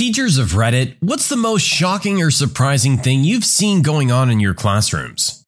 Teachers 0.00 0.38
of 0.38 0.52
Reddit, 0.52 0.96
what's 1.00 1.28
the 1.28 1.36
most 1.36 1.60
shocking 1.60 2.22
or 2.22 2.30
surprising 2.30 2.96
thing 2.96 3.22
you've 3.22 3.44
seen 3.44 3.82
going 3.82 4.10
on 4.10 4.30
in 4.30 4.40
your 4.40 4.54
classrooms? 4.54 5.44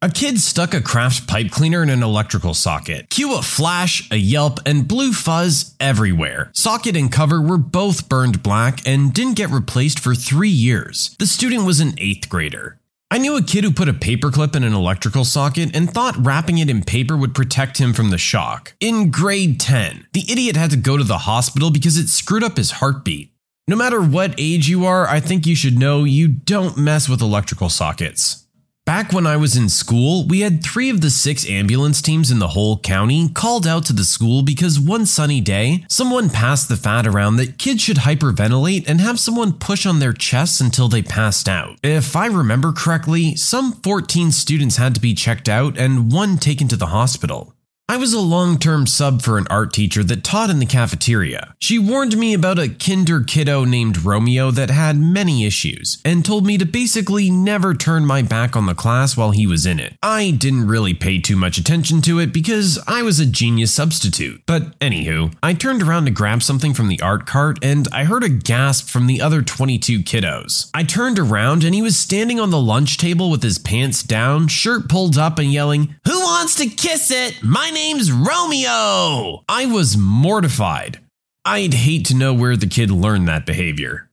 A 0.00 0.08
kid 0.08 0.40
stuck 0.40 0.72
a 0.72 0.80
craft 0.80 1.28
pipe 1.28 1.50
cleaner 1.50 1.82
in 1.82 1.90
an 1.90 2.02
electrical 2.02 2.54
socket. 2.54 3.10
Cue 3.10 3.36
a 3.36 3.42
flash, 3.42 4.10
a 4.10 4.16
yelp, 4.16 4.60
and 4.64 4.88
blue 4.88 5.12
fuzz 5.12 5.76
everywhere. 5.78 6.50
Socket 6.54 6.96
and 6.96 7.12
cover 7.12 7.38
were 7.38 7.58
both 7.58 8.08
burned 8.08 8.42
black 8.42 8.80
and 8.86 9.12
didn't 9.12 9.36
get 9.36 9.50
replaced 9.50 10.00
for 10.00 10.14
three 10.14 10.48
years. 10.48 11.14
The 11.18 11.26
student 11.26 11.66
was 11.66 11.80
an 11.80 11.92
8th 11.96 12.30
grader. 12.30 12.80
I 13.10 13.18
knew 13.18 13.36
a 13.36 13.42
kid 13.42 13.64
who 13.64 13.72
put 13.72 13.90
a 13.90 13.92
paperclip 13.92 14.56
in 14.56 14.64
an 14.64 14.72
electrical 14.72 15.26
socket 15.26 15.76
and 15.76 15.90
thought 15.90 16.16
wrapping 16.16 16.56
it 16.56 16.70
in 16.70 16.82
paper 16.82 17.14
would 17.14 17.34
protect 17.34 17.76
him 17.76 17.92
from 17.92 18.08
the 18.08 18.16
shock. 18.16 18.72
In 18.80 19.10
grade 19.10 19.60
10, 19.60 20.06
the 20.14 20.24
idiot 20.32 20.56
had 20.56 20.70
to 20.70 20.78
go 20.78 20.96
to 20.96 21.04
the 21.04 21.18
hospital 21.18 21.70
because 21.70 21.98
it 21.98 22.08
screwed 22.08 22.42
up 22.42 22.56
his 22.56 22.70
heartbeat. 22.70 23.34
No 23.68 23.76
matter 23.76 24.00
what 24.00 24.34
age 24.36 24.68
you 24.68 24.84
are, 24.84 25.06
I 25.06 25.20
think 25.20 25.46
you 25.46 25.54
should 25.54 25.78
know 25.78 26.04
you 26.04 26.28
don't 26.28 26.76
mess 26.76 27.08
with 27.08 27.20
electrical 27.20 27.68
sockets. 27.68 28.46
Back 28.86 29.12
when 29.12 29.26
I 29.26 29.36
was 29.36 29.56
in 29.56 29.68
school, 29.68 30.26
we 30.26 30.40
had 30.40 30.64
three 30.64 30.90
of 30.90 31.00
the 31.00 31.10
six 31.10 31.48
ambulance 31.48 32.02
teams 32.02 32.32
in 32.32 32.40
the 32.40 32.48
whole 32.48 32.78
county 32.80 33.28
called 33.28 33.64
out 33.64 33.84
to 33.86 33.92
the 33.92 34.02
school 34.02 34.42
because 34.42 34.80
one 34.80 35.06
sunny 35.06 35.40
day, 35.40 35.84
someone 35.88 36.30
passed 36.30 36.68
the 36.68 36.76
fad 36.76 37.06
around 37.06 37.36
that 37.36 37.58
kids 37.58 37.82
should 37.82 37.98
hyperventilate 37.98 38.88
and 38.88 39.00
have 39.00 39.20
someone 39.20 39.52
push 39.52 39.86
on 39.86 40.00
their 40.00 40.12
chests 40.12 40.60
until 40.60 40.88
they 40.88 41.02
passed 41.02 41.48
out. 41.48 41.78
If 41.84 42.16
I 42.16 42.26
remember 42.26 42.72
correctly, 42.72 43.36
some 43.36 43.74
14 43.74 44.32
students 44.32 44.76
had 44.76 44.96
to 44.96 45.00
be 45.00 45.14
checked 45.14 45.48
out 45.48 45.78
and 45.78 46.10
one 46.10 46.36
taken 46.38 46.66
to 46.66 46.76
the 46.76 46.86
hospital. 46.86 47.54
I 47.90 47.96
was 47.96 48.12
a 48.12 48.20
long 48.20 48.56
term 48.56 48.86
sub 48.86 49.20
for 49.20 49.36
an 49.36 49.48
art 49.50 49.72
teacher 49.72 50.04
that 50.04 50.22
taught 50.22 50.48
in 50.48 50.60
the 50.60 50.64
cafeteria. 50.64 51.56
She 51.58 51.76
warned 51.76 52.16
me 52.16 52.32
about 52.32 52.56
a 52.56 52.68
kinder 52.68 53.20
kiddo 53.20 53.64
named 53.64 54.04
Romeo 54.04 54.52
that 54.52 54.70
had 54.70 54.96
many 54.96 55.44
issues, 55.44 56.00
and 56.04 56.24
told 56.24 56.46
me 56.46 56.56
to 56.58 56.64
basically 56.64 57.32
never 57.32 57.74
turn 57.74 58.06
my 58.06 58.22
back 58.22 58.54
on 58.54 58.66
the 58.66 58.76
class 58.76 59.16
while 59.16 59.32
he 59.32 59.44
was 59.44 59.66
in 59.66 59.80
it. 59.80 59.96
I 60.04 60.30
didn't 60.30 60.68
really 60.68 60.94
pay 60.94 61.18
too 61.18 61.34
much 61.34 61.58
attention 61.58 62.00
to 62.02 62.20
it 62.20 62.32
because 62.32 62.78
I 62.86 63.02
was 63.02 63.18
a 63.18 63.26
genius 63.26 63.74
substitute. 63.74 64.40
But 64.46 64.78
anywho, 64.78 65.34
I 65.42 65.52
turned 65.54 65.82
around 65.82 66.04
to 66.04 66.12
grab 66.12 66.44
something 66.44 66.74
from 66.74 66.86
the 66.86 67.00
art 67.00 67.26
cart 67.26 67.58
and 67.60 67.88
I 67.92 68.04
heard 68.04 68.22
a 68.22 68.28
gasp 68.28 68.86
from 68.86 69.08
the 69.08 69.20
other 69.20 69.42
22 69.42 70.04
kiddos. 70.04 70.70
I 70.72 70.84
turned 70.84 71.18
around 71.18 71.64
and 71.64 71.74
he 71.74 71.82
was 71.82 71.96
standing 71.96 72.38
on 72.38 72.50
the 72.50 72.60
lunch 72.60 72.98
table 72.98 73.32
with 73.32 73.42
his 73.42 73.58
pants 73.58 74.04
down, 74.04 74.46
shirt 74.46 74.88
pulled 74.88 75.18
up, 75.18 75.40
and 75.40 75.52
yelling, 75.52 75.96
Who 76.06 76.20
wants 76.20 76.54
to 76.54 76.68
kiss 76.68 77.10
it? 77.10 77.42
My 77.42 77.68
name's 77.80 78.12
Romeo! 78.12 79.42
I 79.48 79.64
was 79.64 79.96
mortified. 79.96 81.00
I'd 81.46 81.72
hate 81.72 82.04
to 82.06 82.14
know 82.14 82.34
where 82.34 82.54
the 82.54 82.66
kid 82.66 82.90
learned 82.90 83.26
that 83.28 83.46
behavior. 83.46 84.09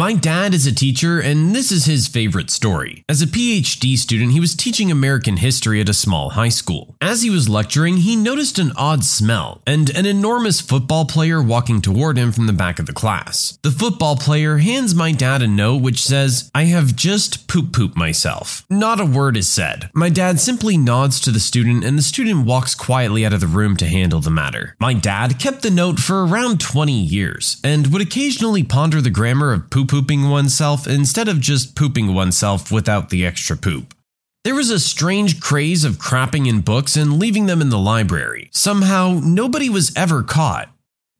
My 0.00 0.14
dad 0.14 0.54
is 0.54 0.66
a 0.66 0.74
teacher, 0.74 1.20
and 1.20 1.54
this 1.54 1.70
is 1.70 1.84
his 1.84 2.08
favorite 2.08 2.48
story. 2.48 3.04
As 3.06 3.20
a 3.20 3.26
PhD 3.26 3.98
student, 3.98 4.32
he 4.32 4.40
was 4.40 4.54
teaching 4.54 4.90
American 4.90 5.36
history 5.36 5.78
at 5.78 5.90
a 5.90 5.92
small 5.92 6.30
high 6.30 6.48
school. 6.48 6.96
As 7.02 7.20
he 7.20 7.28
was 7.28 7.50
lecturing, 7.50 7.98
he 7.98 8.16
noticed 8.16 8.58
an 8.58 8.72
odd 8.78 9.04
smell 9.04 9.60
and 9.66 9.90
an 9.90 10.06
enormous 10.06 10.58
football 10.62 11.04
player 11.04 11.42
walking 11.42 11.82
toward 11.82 12.16
him 12.16 12.32
from 12.32 12.46
the 12.46 12.54
back 12.54 12.78
of 12.78 12.86
the 12.86 12.94
class. 12.94 13.58
The 13.60 13.70
football 13.70 14.16
player 14.16 14.56
hands 14.56 14.94
my 14.94 15.12
dad 15.12 15.42
a 15.42 15.46
note 15.46 15.82
which 15.82 16.02
says, 16.02 16.50
I 16.54 16.64
have 16.64 16.96
just 16.96 17.46
poop 17.46 17.70
poop 17.70 17.94
myself. 17.94 18.64
Not 18.70 19.00
a 19.00 19.04
word 19.04 19.36
is 19.36 19.50
said. 19.50 19.90
My 19.92 20.08
dad 20.08 20.40
simply 20.40 20.78
nods 20.78 21.20
to 21.20 21.30
the 21.30 21.38
student, 21.38 21.84
and 21.84 21.98
the 21.98 22.02
student 22.02 22.46
walks 22.46 22.74
quietly 22.74 23.26
out 23.26 23.34
of 23.34 23.42
the 23.42 23.46
room 23.46 23.76
to 23.76 23.86
handle 23.86 24.20
the 24.20 24.30
matter. 24.30 24.76
My 24.80 24.94
dad 24.94 25.38
kept 25.38 25.60
the 25.60 25.70
note 25.70 25.98
for 25.98 26.24
around 26.24 26.58
20 26.58 26.90
years 26.90 27.60
and 27.62 27.88
would 27.88 28.00
occasionally 28.00 28.62
ponder 28.62 29.02
the 29.02 29.10
grammar 29.10 29.52
of 29.52 29.68
poop 29.68 29.89
pooping 29.90 30.30
oneself 30.30 30.86
instead 30.86 31.26
of 31.26 31.40
just 31.40 31.74
pooping 31.74 32.14
oneself 32.14 32.70
without 32.70 33.10
the 33.10 33.26
extra 33.26 33.56
poop. 33.56 33.92
There 34.44 34.54
was 34.54 34.70
a 34.70 34.78
strange 34.78 35.40
craze 35.40 35.82
of 35.82 35.98
crapping 35.98 36.46
in 36.46 36.60
books 36.60 36.96
and 36.96 37.18
leaving 37.18 37.46
them 37.46 37.60
in 37.60 37.70
the 37.70 37.78
library. 37.92 38.50
Somehow, 38.52 39.20
nobody 39.20 39.68
was 39.68 39.92
ever 39.96 40.22
caught. 40.22 40.72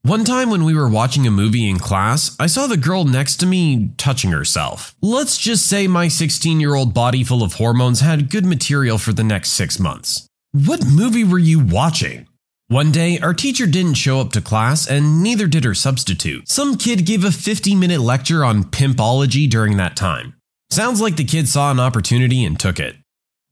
One 0.03 0.25
time 0.25 0.51
when 0.51 0.63
we 0.63 0.77
were 0.77 0.89
watching 0.89 1.27
a 1.27 1.33
movie 1.33 1.69
in 1.69 1.81
class, 1.81 2.37
I 2.39 2.47
saw 2.47 2.69
the 2.69 2.77
girl 2.77 3.05
next 3.05 3.39
to 3.39 3.47
me 3.47 3.91
touching 3.97 4.31
herself. 4.31 4.95
Let's 5.03 5.37
just 5.37 5.67
say 5.67 5.89
my 5.89 6.07
16 6.07 6.61
year 6.61 6.77
old 6.77 6.95
body 6.95 7.25
full 7.25 7.43
of 7.43 7.55
hormones 7.55 7.99
had 7.99 8.31
good 8.31 8.47
material 8.47 8.99
for 8.99 9.13
the 9.13 9.25
next 9.25 9.51
six 9.51 9.81
months. 9.81 10.29
What 10.53 10.87
movie 10.87 11.25
were 11.25 11.41
you 11.41 11.59
watching? 11.59 12.29
One 12.71 12.93
day, 12.93 13.19
our 13.19 13.35
teacher 13.35 13.67
didn't 13.67 13.95
show 13.95 14.21
up 14.21 14.31
to 14.31 14.41
class, 14.41 14.87
and 14.87 15.25
neither 15.25 15.49
did 15.49 15.65
her 15.65 15.75
substitute. 15.75 16.49
Some 16.49 16.77
kid 16.77 17.05
gave 17.05 17.25
a 17.25 17.33
50 17.33 17.75
minute 17.75 17.99
lecture 17.99 18.45
on 18.45 18.63
pimpology 18.63 19.51
during 19.51 19.77
that 19.79 19.97
time. 19.97 20.35
Sounds 20.71 21.01
like 21.01 21.17
the 21.17 21.25
kid 21.25 21.49
saw 21.49 21.73
an 21.73 21.81
opportunity 21.81 22.45
and 22.45 22.61
took 22.61 22.79
it. 22.79 22.95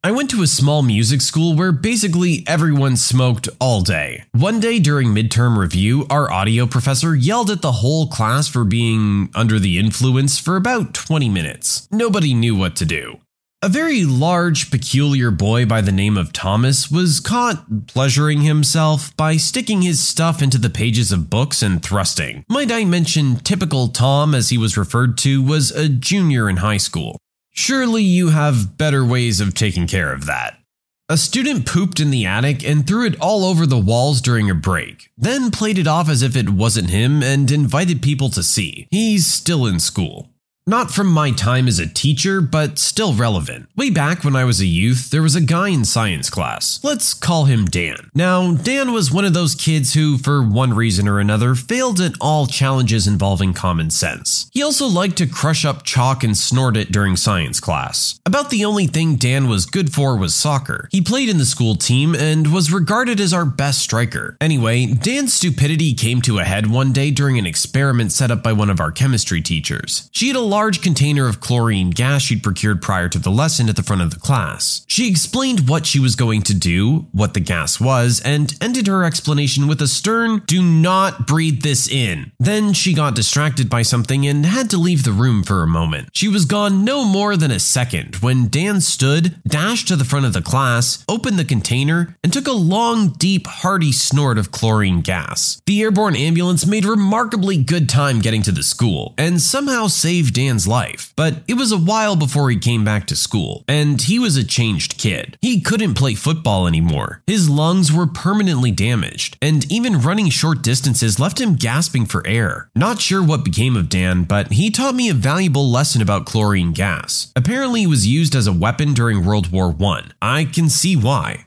I 0.05 0.13
went 0.13 0.31
to 0.31 0.43
a 0.43 0.47
small 0.47 0.83
music 0.83 1.21
school 1.21 1.57
where 1.57 1.73
basically 1.73 2.45
everyone 2.47 2.97
smoked 2.97 3.49
all 3.61 3.81
day. 3.81 4.23
One 4.31 4.61
day 4.61 4.79
during 4.79 5.09
midterm 5.09 5.59
review, 5.59 6.07
our 6.09 6.31
audio 6.31 6.69
professor 6.69 7.17
yelled 7.17 7.51
at 7.51 7.61
the 7.61 7.73
whole 7.83 8.07
class 8.07 8.47
for 8.47 8.63
being 8.63 9.31
under 9.35 9.59
the 9.59 9.81
influence 9.81 10.39
for 10.39 10.55
about 10.55 10.95
20 10.95 11.29
minutes. 11.29 11.89
Nobody 11.91 12.35
knew 12.35 12.55
what 12.55 12.77
to 12.77 12.85
do. 12.85 13.19
A 13.61 13.69
very 13.69 14.05
large, 14.05 14.71
peculiar 14.71 15.33
boy 15.33 15.67
by 15.67 15.81
the 15.81 15.91
name 15.91 16.17
of 16.17 16.33
Thomas 16.33 16.93
was 16.93 17.19
caught 17.19 17.89
pleasuring 17.89 18.43
himself 18.43 19.17
by 19.17 19.37
sticking 19.37 19.83
his 19.83 19.99
stuff 19.99 20.41
into 20.41 20.59
the 20.59 20.71
pages 20.71 21.11
of 21.11 21.29
books 21.29 21.61
and 21.61 21.83
thrusting. 21.83 22.45
Might 22.49 22.71
I 22.71 22.85
mention, 22.85 23.41
typical 23.41 23.89
Tom, 23.89 24.33
as 24.33 24.51
he 24.51 24.59
was 24.59 24.77
referred 24.77 25.19
to, 25.19 25.43
was 25.43 25.73
a 25.73 25.89
junior 25.89 26.49
in 26.49 26.59
high 26.59 26.77
school. 26.77 27.19
Surely 27.51 28.05
you 28.05 28.29
have 28.29 28.79
better 28.79 29.05
ways 29.05 29.41
of 29.41 29.55
taking 29.55 29.89
care 29.89 30.13
of 30.13 30.27
that. 30.27 30.61
A 31.09 31.17
student 31.17 31.67
pooped 31.67 31.99
in 31.99 32.11
the 32.11 32.27
attic 32.27 32.63
and 32.63 32.87
threw 32.87 33.07
it 33.07 33.21
all 33.21 33.45
over 33.45 33.67
the 33.67 33.77
walls 33.77 34.21
during 34.21 34.49
a 34.49 34.55
break, 34.55 35.11
then 35.19 35.51
played 35.51 35.79
it 35.79 35.89
off 35.89 36.09
as 36.09 36.23
if 36.23 36.37
it 36.37 36.51
wasn't 36.51 36.91
him 36.91 37.25
and 37.25 37.51
invited 37.51 38.03
people 38.03 38.31
to 38.31 38.43
see. 38.45 38.87
He's 38.93 39.27
still 39.27 39.67
in 39.67 39.81
school. 39.81 40.31
Not 40.69 40.91
from 40.91 41.07
my 41.07 41.31
time 41.31 41.67
as 41.67 41.79
a 41.79 41.87
teacher, 41.87 42.43
but 42.43 42.79
still 42.79 43.15
relevant. 43.15 43.71
Way 43.75 43.89
back 43.89 44.23
when 44.23 44.37
I 44.37 44.45
was 44.45 44.61
a 44.61 44.67
youth, 44.67 45.09
there 45.09 45.23
was 45.23 45.35
a 45.35 45.41
guy 45.41 45.69
in 45.69 45.87
science 45.87 46.29
class. 46.29 46.79
Let's 46.85 47.15
call 47.15 47.47
him 47.47 47.65
Dan. 47.65 48.11
Now, 48.15 48.53
Dan 48.53 48.93
was 48.93 49.11
one 49.11 49.25
of 49.25 49.33
those 49.33 49.55
kids 49.55 49.95
who, 49.95 50.19
for 50.19 50.43
one 50.43 50.75
reason 50.75 51.09
or 51.09 51.21
another, 51.21 51.55
failed 51.55 52.01
at 52.01 52.17
all 52.21 52.47
challenges 52.47 53.07
involving 53.07 53.55
common 53.55 53.89
sense. 53.89 54.51
He 54.53 54.63
also 54.63 54.87
liked 54.87 55.17
to 55.17 55.27
crush 55.27 55.65
up 55.65 55.85
chalk 55.85 56.23
and 56.23 56.37
snort 56.37 56.77
it 56.77 56.93
during 56.93 57.17
science 57.17 57.61
class. 57.61 58.21
About 58.27 58.51
the 58.51 58.67
only 58.67 58.87
thing 58.87 59.17
Dan 59.17 59.49
was 59.49 59.65
good 59.65 59.95
for 59.95 60.19
was 60.19 60.35
soccer. 60.35 60.91
He 60.93 61.01
played 61.01 61.31
in 61.31 61.39
the 61.39 61.47
school 61.47 61.77
team 61.77 62.15
and 62.15 62.53
was 62.53 62.71
regarded 62.71 63.21
as 63.21 63.33
our 63.33 63.47
best 63.47 63.81
striker. 63.81 64.37
Anyway, 64.39 64.85
Dan's 64.85 65.33
stupidity 65.33 65.95
came 65.95 66.21
to 66.21 66.41
a 66.41 66.45
head 66.45 66.67
one 66.67 66.93
day 66.93 67.11
during 67.11 67.39
an 67.39 67.47
experiment 67.47 68.13
set 68.13 68.31
up 68.31 68.43
by 68.43 68.53
one 68.53 68.69
of 68.69 68.81
our 68.81 68.93
chemistry 68.93 69.41
teachers. 69.41 70.11
She 70.13 70.29
had 70.29 70.37
a 70.37 70.58
large 70.59 70.83
container 70.83 71.29
of 71.29 71.39
chlorine 71.39 71.91
gas 71.91 72.21
she'd 72.21 72.43
procured 72.43 72.83
prior 72.83 73.09
to 73.09 73.21
the 73.21 73.31
lesson 73.31 73.69
at 73.69 73.77
the 73.77 73.83
front 73.83 74.03
of 74.03 74.11
the 74.11 74.19
class. 74.19 74.85
She 74.89 75.09
explained 75.09 75.69
what 75.69 75.87
she 75.87 76.01
was 76.01 76.17
going 76.17 76.43
to 76.43 76.53
do, 76.53 77.07
what 77.13 77.35
the 77.35 77.39
gas 77.39 77.81
was, 77.81 78.21
and 78.25 78.53
ended 78.61 78.89
her 78.89 79.05
explanation 79.05 79.69
with 79.69 79.81
a 79.81 79.87
stern, 79.87 80.43
Do 80.47 80.61
not 80.61 81.29
breathe 81.29 81.63
this 81.63 81.89
in. 81.89 82.33
Then 82.41 82.73
she 82.73 82.93
got 82.93 83.15
distracted 83.15 83.71
by 83.71 83.83
something 83.83 84.27
and 84.27 84.45
had 84.45 84.69
to 84.71 84.79
leave 84.79 85.05
the 85.05 85.13
room 85.13 85.45
for 85.45 85.63
a 85.63 85.69
moment. 85.69 86.09
She 86.13 86.27
was 86.27 86.45
gone 86.45 86.85
no 86.85 87.05
more 87.05 87.37
than 87.37 87.53
a 87.53 87.61
second 87.61 88.17
when 88.17 88.49
Dan 88.49 88.81
stood, 88.81 89.41
dashed 89.45 89.87
to 89.87 89.95
the 89.95 90.05
front 90.05 90.27
of 90.27 90.33
the 90.33 90.43
class, 90.43 91.05
opened 91.09 91.39
the 91.39 91.45
container, 91.45 92.17
and 92.25 92.33
took 92.33 92.49
a 92.49 92.53
long, 92.53 93.11
deep, 93.11 93.47
hearty 93.47 93.93
snort 93.93 94.39
of 94.39 94.51
chlorine 94.51 95.03
gas. 95.03 95.63
The 95.67 95.83
airborne 95.83 96.17
ambulance 96.17 96.67
made 96.67 96.85
remarkably 96.85 97.63
good 97.63 97.89
time 97.89 98.19
getting 98.19 98.43
to 98.43 98.51
the 98.51 98.65
school 98.65 99.15
and 99.17 99.41
somehow 99.41 99.87
saved 99.87 100.35
Dan 100.35 100.48
Dan's 100.49 100.67
life, 100.67 101.13
but 101.15 101.43
it 101.47 101.59
was 101.59 101.73
a 101.73 101.77
while 101.77 102.17
before 102.17 102.49
he 102.49 102.59
came 102.59 102.83
back 102.83 103.07
to 103.07 103.15
school, 103.15 103.65
and 103.69 104.01
he 104.01 104.19
was 104.19 104.39
a 104.39 104.43
changed 104.43 104.97
kid. 104.97 105.37
He 105.43 105.61
couldn't 105.61 105.93
play 105.93 106.15
football 106.15 106.67
anymore. 106.67 107.23
His 107.27 107.51
lungs 107.51 107.93
were 107.93 108.07
permanently 108.07 108.71
damaged, 108.71 109.37
and 109.43 109.71
even 109.71 110.01
running 110.01 110.31
short 110.31 110.63
distances 110.63 111.21
left 111.21 111.39
him 111.39 111.57
gasping 111.57 112.07
for 112.07 112.27
air. 112.27 112.71
Not 112.75 112.99
sure 112.99 113.23
what 113.23 113.45
became 113.45 113.77
of 113.77 113.91
Dan, 113.91 114.25
but 114.25 114.53
he 114.53 114.71
taught 114.71 114.95
me 114.95 115.11
a 115.11 115.15
valuable 115.15 115.71
lesson 115.71 116.01
about 116.01 116.25
chlorine 116.25 116.73
gas. 116.73 117.31
Apparently, 117.37 117.83
it 117.83 117.89
was 117.89 118.07
used 118.07 118.35
as 118.35 118.47
a 118.47 118.53
weapon 118.53 118.95
during 118.95 119.27
World 119.27 119.53
War 119.53 119.77
I. 119.79 120.05
I 120.23 120.45
can 120.47 120.71
see 120.71 120.97
why. 120.97 121.45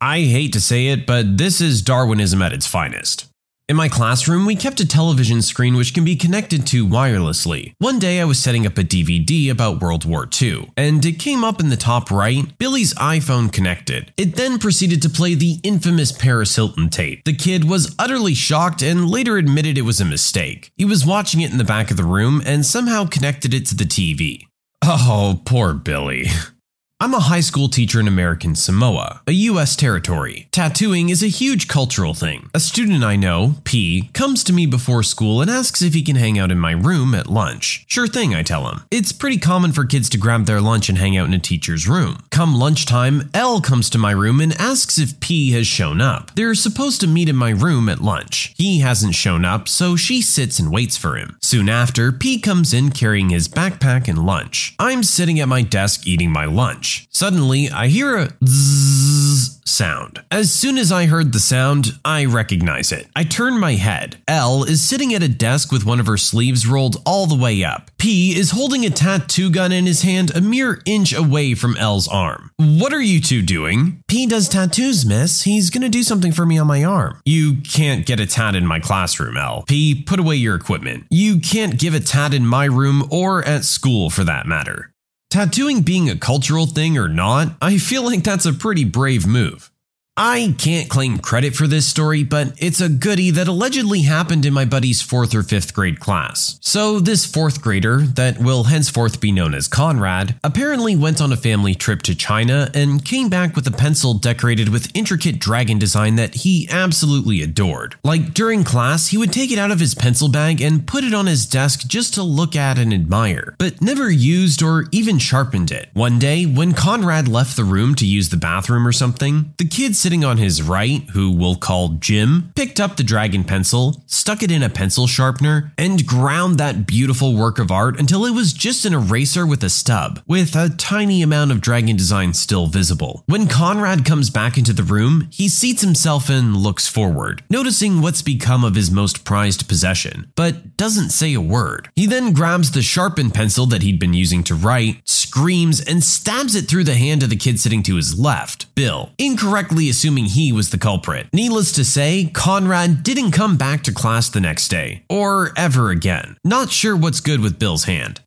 I 0.00 0.22
hate 0.22 0.52
to 0.54 0.60
say 0.60 0.88
it, 0.88 1.06
but 1.06 1.38
this 1.38 1.60
is 1.60 1.82
Darwinism 1.82 2.42
at 2.42 2.52
its 2.52 2.66
finest. 2.66 3.29
In 3.70 3.76
my 3.76 3.88
classroom, 3.88 4.46
we 4.46 4.56
kept 4.56 4.80
a 4.80 4.84
television 4.84 5.42
screen 5.42 5.76
which 5.76 5.94
can 5.94 6.04
be 6.04 6.16
connected 6.16 6.66
to 6.66 6.84
wirelessly. 6.84 7.72
One 7.78 8.00
day 8.00 8.20
I 8.20 8.24
was 8.24 8.40
setting 8.40 8.66
up 8.66 8.76
a 8.76 8.82
DVD 8.82 9.48
about 9.48 9.80
World 9.80 10.04
War 10.04 10.28
II, 10.42 10.72
and 10.76 11.06
it 11.06 11.20
came 11.20 11.44
up 11.44 11.60
in 11.60 11.68
the 11.68 11.76
top 11.76 12.10
right, 12.10 12.58
Billy's 12.58 12.92
iPhone 12.94 13.52
connected. 13.52 14.12
It 14.16 14.34
then 14.34 14.58
proceeded 14.58 15.00
to 15.02 15.08
play 15.08 15.34
the 15.34 15.60
infamous 15.62 16.10
Paris 16.10 16.56
Hilton 16.56 16.90
tape. 16.90 17.22
The 17.24 17.32
kid 17.32 17.70
was 17.70 17.94
utterly 17.96 18.34
shocked 18.34 18.82
and 18.82 19.08
later 19.08 19.36
admitted 19.36 19.78
it 19.78 19.82
was 19.82 20.00
a 20.00 20.04
mistake. 20.04 20.72
He 20.76 20.84
was 20.84 21.06
watching 21.06 21.40
it 21.40 21.52
in 21.52 21.58
the 21.58 21.62
back 21.62 21.92
of 21.92 21.96
the 21.96 22.02
room 22.02 22.42
and 22.44 22.66
somehow 22.66 23.06
connected 23.06 23.54
it 23.54 23.66
to 23.66 23.76
the 23.76 23.84
TV. 23.84 24.48
Oh, 24.82 25.42
poor 25.44 25.74
Billy. 25.74 26.26
I'm 27.02 27.14
a 27.14 27.18
high 27.18 27.40
school 27.40 27.68
teacher 27.68 27.98
in 27.98 28.06
American 28.06 28.54
Samoa, 28.54 29.22
a 29.26 29.32
US 29.32 29.74
territory. 29.74 30.48
Tattooing 30.52 31.08
is 31.08 31.22
a 31.22 31.28
huge 31.28 31.66
cultural 31.66 32.12
thing. 32.12 32.50
A 32.52 32.60
student 32.60 33.02
I 33.02 33.16
know, 33.16 33.54
P, 33.64 34.10
comes 34.12 34.44
to 34.44 34.52
me 34.52 34.66
before 34.66 35.02
school 35.02 35.40
and 35.40 35.50
asks 35.50 35.80
if 35.80 35.94
he 35.94 36.02
can 36.02 36.16
hang 36.16 36.38
out 36.38 36.50
in 36.50 36.58
my 36.58 36.72
room 36.72 37.14
at 37.14 37.26
lunch. 37.26 37.86
Sure 37.88 38.06
thing, 38.06 38.34
I 38.34 38.42
tell 38.42 38.68
him. 38.68 38.82
It's 38.90 39.12
pretty 39.12 39.38
common 39.38 39.72
for 39.72 39.86
kids 39.86 40.10
to 40.10 40.18
grab 40.18 40.44
their 40.44 40.60
lunch 40.60 40.90
and 40.90 40.98
hang 40.98 41.16
out 41.16 41.26
in 41.26 41.32
a 41.32 41.38
teacher's 41.38 41.88
room. 41.88 42.22
Come 42.30 42.54
lunchtime, 42.54 43.30
L 43.32 43.62
comes 43.62 43.88
to 43.90 43.98
my 43.98 44.10
room 44.10 44.38
and 44.38 44.52
asks 44.60 44.98
if 44.98 45.18
P 45.20 45.52
has 45.52 45.66
shown 45.66 46.02
up. 46.02 46.32
They're 46.34 46.54
supposed 46.54 47.00
to 47.00 47.06
meet 47.06 47.30
in 47.30 47.36
my 47.36 47.50
room 47.50 47.88
at 47.88 48.02
lunch. 48.02 48.52
He 48.58 48.80
hasn't 48.80 49.14
shown 49.14 49.46
up, 49.46 49.68
so 49.68 49.96
she 49.96 50.20
sits 50.20 50.58
and 50.58 50.70
waits 50.70 50.98
for 50.98 51.16
him. 51.16 51.38
Soon 51.40 51.70
after, 51.70 52.12
P 52.12 52.38
comes 52.38 52.74
in 52.74 52.90
carrying 52.90 53.30
his 53.30 53.48
backpack 53.48 54.06
and 54.06 54.18
lunch. 54.26 54.74
I'm 54.78 55.02
sitting 55.02 55.40
at 55.40 55.48
my 55.48 55.62
desk 55.62 56.06
eating 56.06 56.30
my 56.30 56.44
lunch. 56.44 56.89
Suddenly, 57.10 57.70
I 57.70 57.88
hear 57.88 58.16
a 58.16 58.32
zzz 58.44 59.60
sound. 59.70 60.22
As 60.30 60.52
soon 60.52 60.76
as 60.76 60.92
I 60.92 61.06
heard 61.06 61.32
the 61.32 61.40
sound, 61.40 61.98
I 62.04 62.24
recognize 62.24 62.92
it. 62.92 63.06
I 63.16 63.24
turn 63.24 63.58
my 63.58 63.74
head. 63.74 64.18
L 64.28 64.64
is 64.64 64.82
sitting 64.82 65.14
at 65.14 65.22
a 65.22 65.28
desk 65.28 65.72
with 65.72 65.86
one 65.86 66.00
of 66.00 66.06
her 66.06 66.16
sleeves 66.16 66.66
rolled 66.66 67.00
all 67.06 67.26
the 67.26 67.42
way 67.42 67.64
up. 67.64 67.90
P 67.96 68.38
is 68.38 68.50
holding 68.50 68.84
a 68.84 68.90
tattoo 68.90 69.50
gun 69.50 69.72
in 69.72 69.86
his 69.86 70.02
hand 70.02 70.34
a 70.34 70.40
mere 70.40 70.82
inch 70.84 71.14
away 71.14 71.54
from 71.54 71.76
L's 71.76 72.08
arm. 72.08 72.50
What 72.56 72.92
are 72.92 73.00
you 73.00 73.20
two 73.20 73.42
doing? 73.42 74.02
P 74.08 74.26
does 74.26 74.48
tattoos, 74.48 75.06
miss. 75.06 75.42
He's 75.42 75.70
gonna 75.70 75.88
do 75.88 76.02
something 76.02 76.32
for 76.32 76.44
me 76.44 76.58
on 76.58 76.66
my 76.66 76.84
arm. 76.84 77.20
You 77.24 77.56
can't 77.62 78.04
get 78.04 78.20
a 78.20 78.26
tat 78.26 78.54
in 78.54 78.66
my 78.66 78.80
classroom, 78.80 79.36
L. 79.36 79.64
P, 79.66 79.94
put 79.94 80.20
away 80.20 80.36
your 80.36 80.56
equipment. 80.56 81.06
You 81.10 81.40
can't 81.40 81.78
give 81.78 81.94
a 81.94 82.00
tat 82.00 82.34
in 82.34 82.46
my 82.46 82.64
room 82.64 83.06
or 83.10 83.44
at 83.44 83.64
school 83.64 84.10
for 84.10 84.24
that 84.24 84.46
matter. 84.46 84.92
Tattooing 85.30 85.82
being 85.82 86.10
a 86.10 86.16
cultural 86.18 86.66
thing 86.66 86.98
or 86.98 87.06
not, 87.06 87.56
I 87.62 87.78
feel 87.78 88.04
like 88.04 88.24
that's 88.24 88.46
a 88.46 88.52
pretty 88.52 88.84
brave 88.84 89.28
move. 89.28 89.70
I 90.16 90.54
can't 90.58 90.90
claim 90.90 91.18
credit 91.18 91.54
for 91.54 91.66
this 91.66 91.86
story, 91.86 92.24
but 92.24 92.52
it's 92.58 92.80
a 92.80 92.88
goody 92.88 93.30
that 93.30 93.48
allegedly 93.48 94.02
happened 94.02 94.44
in 94.44 94.52
my 94.52 94.64
buddy's 94.64 95.02
4th 95.02 95.34
or 95.34 95.42
5th 95.42 95.72
grade 95.72 96.00
class. 96.00 96.58
So, 96.60 96.98
this 97.00 97.26
4th 97.26 97.62
grader, 97.62 98.00
that 98.00 98.38
will 98.38 98.64
henceforth 98.64 99.20
be 99.20 99.32
known 99.32 99.54
as 99.54 99.68
Conrad, 99.68 100.34
apparently 100.42 100.96
went 100.96 101.20
on 101.20 101.32
a 101.32 101.36
family 101.36 101.74
trip 101.74 102.02
to 102.02 102.14
China 102.14 102.70
and 102.74 103.04
came 103.04 103.28
back 103.28 103.54
with 103.54 103.66
a 103.66 103.70
pencil 103.70 104.14
decorated 104.14 104.68
with 104.68 104.94
intricate 104.94 105.38
dragon 105.38 105.78
design 105.78 106.16
that 106.16 106.34
he 106.34 106.68
absolutely 106.70 107.40
adored. 107.40 107.94
Like 108.04 108.34
during 108.34 108.64
class, 108.64 109.08
he 109.08 109.16
would 109.16 109.32
take 109.32 109.52
it 109.52 109.58
out 109.58 109.70
of 109.70 109.80
his 109.80 109.94
pencil 109.94 110.28
bag 110.28 110.60
and 110.60 110.86
put 110.86 111.04
it 111.04 111.14
on 111.14 111.26
his 111.26 111.46
desk 111.46 111.86
just 111.86 112.14
to 112.14 112.22
look 112.22 112.56
at 112.56 112.78
and 112.78 112.92
admire, 112.92 113.54
but 113.58 113.80
never 113.80 114.10
used 114.10 114.62
or 114.62 114.86
even 114.90 115.18
sharpened 115.18 115.70
it. 115.70 115.88
One 115.94 116.18
day, 116.18 116.44
when 116.44 116.74
Conrad 116.74 117.28
left 117.28 117.56
the 117.56 117.64
room 117.64 117.94
to 117.94 118.06
use 118.06 118.28
the 118.28 118.36
bathroom 118.36 118.86
or 118.86 118.92
something, 118.92 119.54
the 119.56 119.64
kid 119.64 119.96
sitting 120.00 120.24
on 120.24 120.38
his 120.38 120.62
right, 120.62 121.02
who 121.12 121.30
we'll 121.30 121.56
call 121.56 121.90
Jim, 121.90 122.52
picked 122.56 122.80
up 122.80 122.96
the 122.96 123.02
dragon 123.02 123.44
pencil, 123.44 124.02
stuck 124.06 124.42
it 124.42 124.50
in 124.50 124.62
a 124.62 124.70
pencil 124.70 125.06
sharpener, 125.06 125.72
and 125.76 126.06
ground 126.06 126.56
that 126.56 126.86
beautiful 126.86 127.36
work 127.36 127.58
of 127.58 127.70
art 127.70 128.00
until 128.00 128.24
it 128.24 128.34
was 128.34 128.54
just 128.54 128.86
an 128.86 128.94
eraser 128.94 129.46
with 129.46 129.62
a 129.62 129.68
stub, 129.68 130.22
with 130.26 130.56
a 130.56 130.70
tiny 130.70 131.20
amount 131.20 131.52
of 131.52 131.60
dragon 131.60 131.96
design 131.96 132.32
still 132.32 132.66
visible. 132.66 133.22
When 133.26 133.46
Conrad 133.46 134.06
comes 134.06 134.30
back 134.30 134.56
into 134.56 134.72
the 134.72 134.82
room, 134.82 135.28
he 135.30 135.48
seats 135.48 135.82
himself 135.82 136.30
and 136.30 136.56
looks 136.56 136.88
forward, 136.88 137.42
noticing 137.50 138.00
what's 138.00 138.22
become 138.22 138.64
of 138.64 138.76
his 138.76 138.90
most 138.90 139.24
prized 139.24 139.68
possession, 139.68 140.32
but 140.34 140.78
doesn't 140.78 141.10
say 141.10 141.34
a 141.34 141.40
word. 141.40 141.90
He 141.94 142.06
then 142.06 142.32
grabs 142.32 142.70
the 142.70 142.82
sharpened 142.82 143.34
pencil 143.34 143.66
that 143.66 143.82
he'd 143.82 144.00
been 144.00 144.14
using 144.14 144.42
to 144.44 144.54
write, 144.54 145.02
screams, 145.04 145.80
and 145.80 146.02
stabs 146.02 146.54
it 146.54 146.68
through 146.68 146.84
the 146.84 146.94
hand 146.94 147.22
of 147.22 147.28
the 147.28 147.36
kid 147.36 147.60
sitting 147.60 147.82
to 147.82 147.96
his 147.96 148.18
left, 148.18 148.74
Bill, 148.74 149.10
incorrectly 149.18 149.89
assuming 149.90 150.26
he 150.26 150.52
was 150.52 150.70
the 150.70 150.78
culprit. 150.78 151.28
Needless 151.32 151.72
to 151.72 151.84
say, 151.84 152.30
Conrad 152.32 153.02
didn't 153.02 153.32
come 153.32 153.56
back 153.56 153.82
to 153.82 153.92
class 153.92 154.28
the 154.28 154.40
next 154.40 154.68
day, 154.68 155.04
or 155.08 155.52
ever 155.56 155.90
again. 155.90 156.36
Not 156.44 156.70
sure 156.70 156.96
what's 156.96 157.20
good 157.20 157.40
with 157.40 157.58
Bill's 157.58 157.84
hand. 157.84 158.20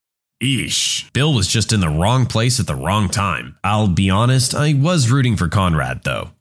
Eesh. 0.43 1.11
Bill 1.13 1.33
was 1.33 1.47
just 1.47 1.71
in 1.71 1.79
the 1.79 1.89
wrong 1.89 2.25
place 2.25 2.59
at 2.59 2.67
the 2.67 2.75
wrong 2.75 3.07
time. 3.07 3.55
I'll 3.63 3.87
be 3.87 4.09
honest, 4.09 4.53
I 4.53 4.73
was 4.73 5.09
rooting 5.09 5.37
for 5.37 5.47
Conrad 5.47 6.03
though. 6.03 6.31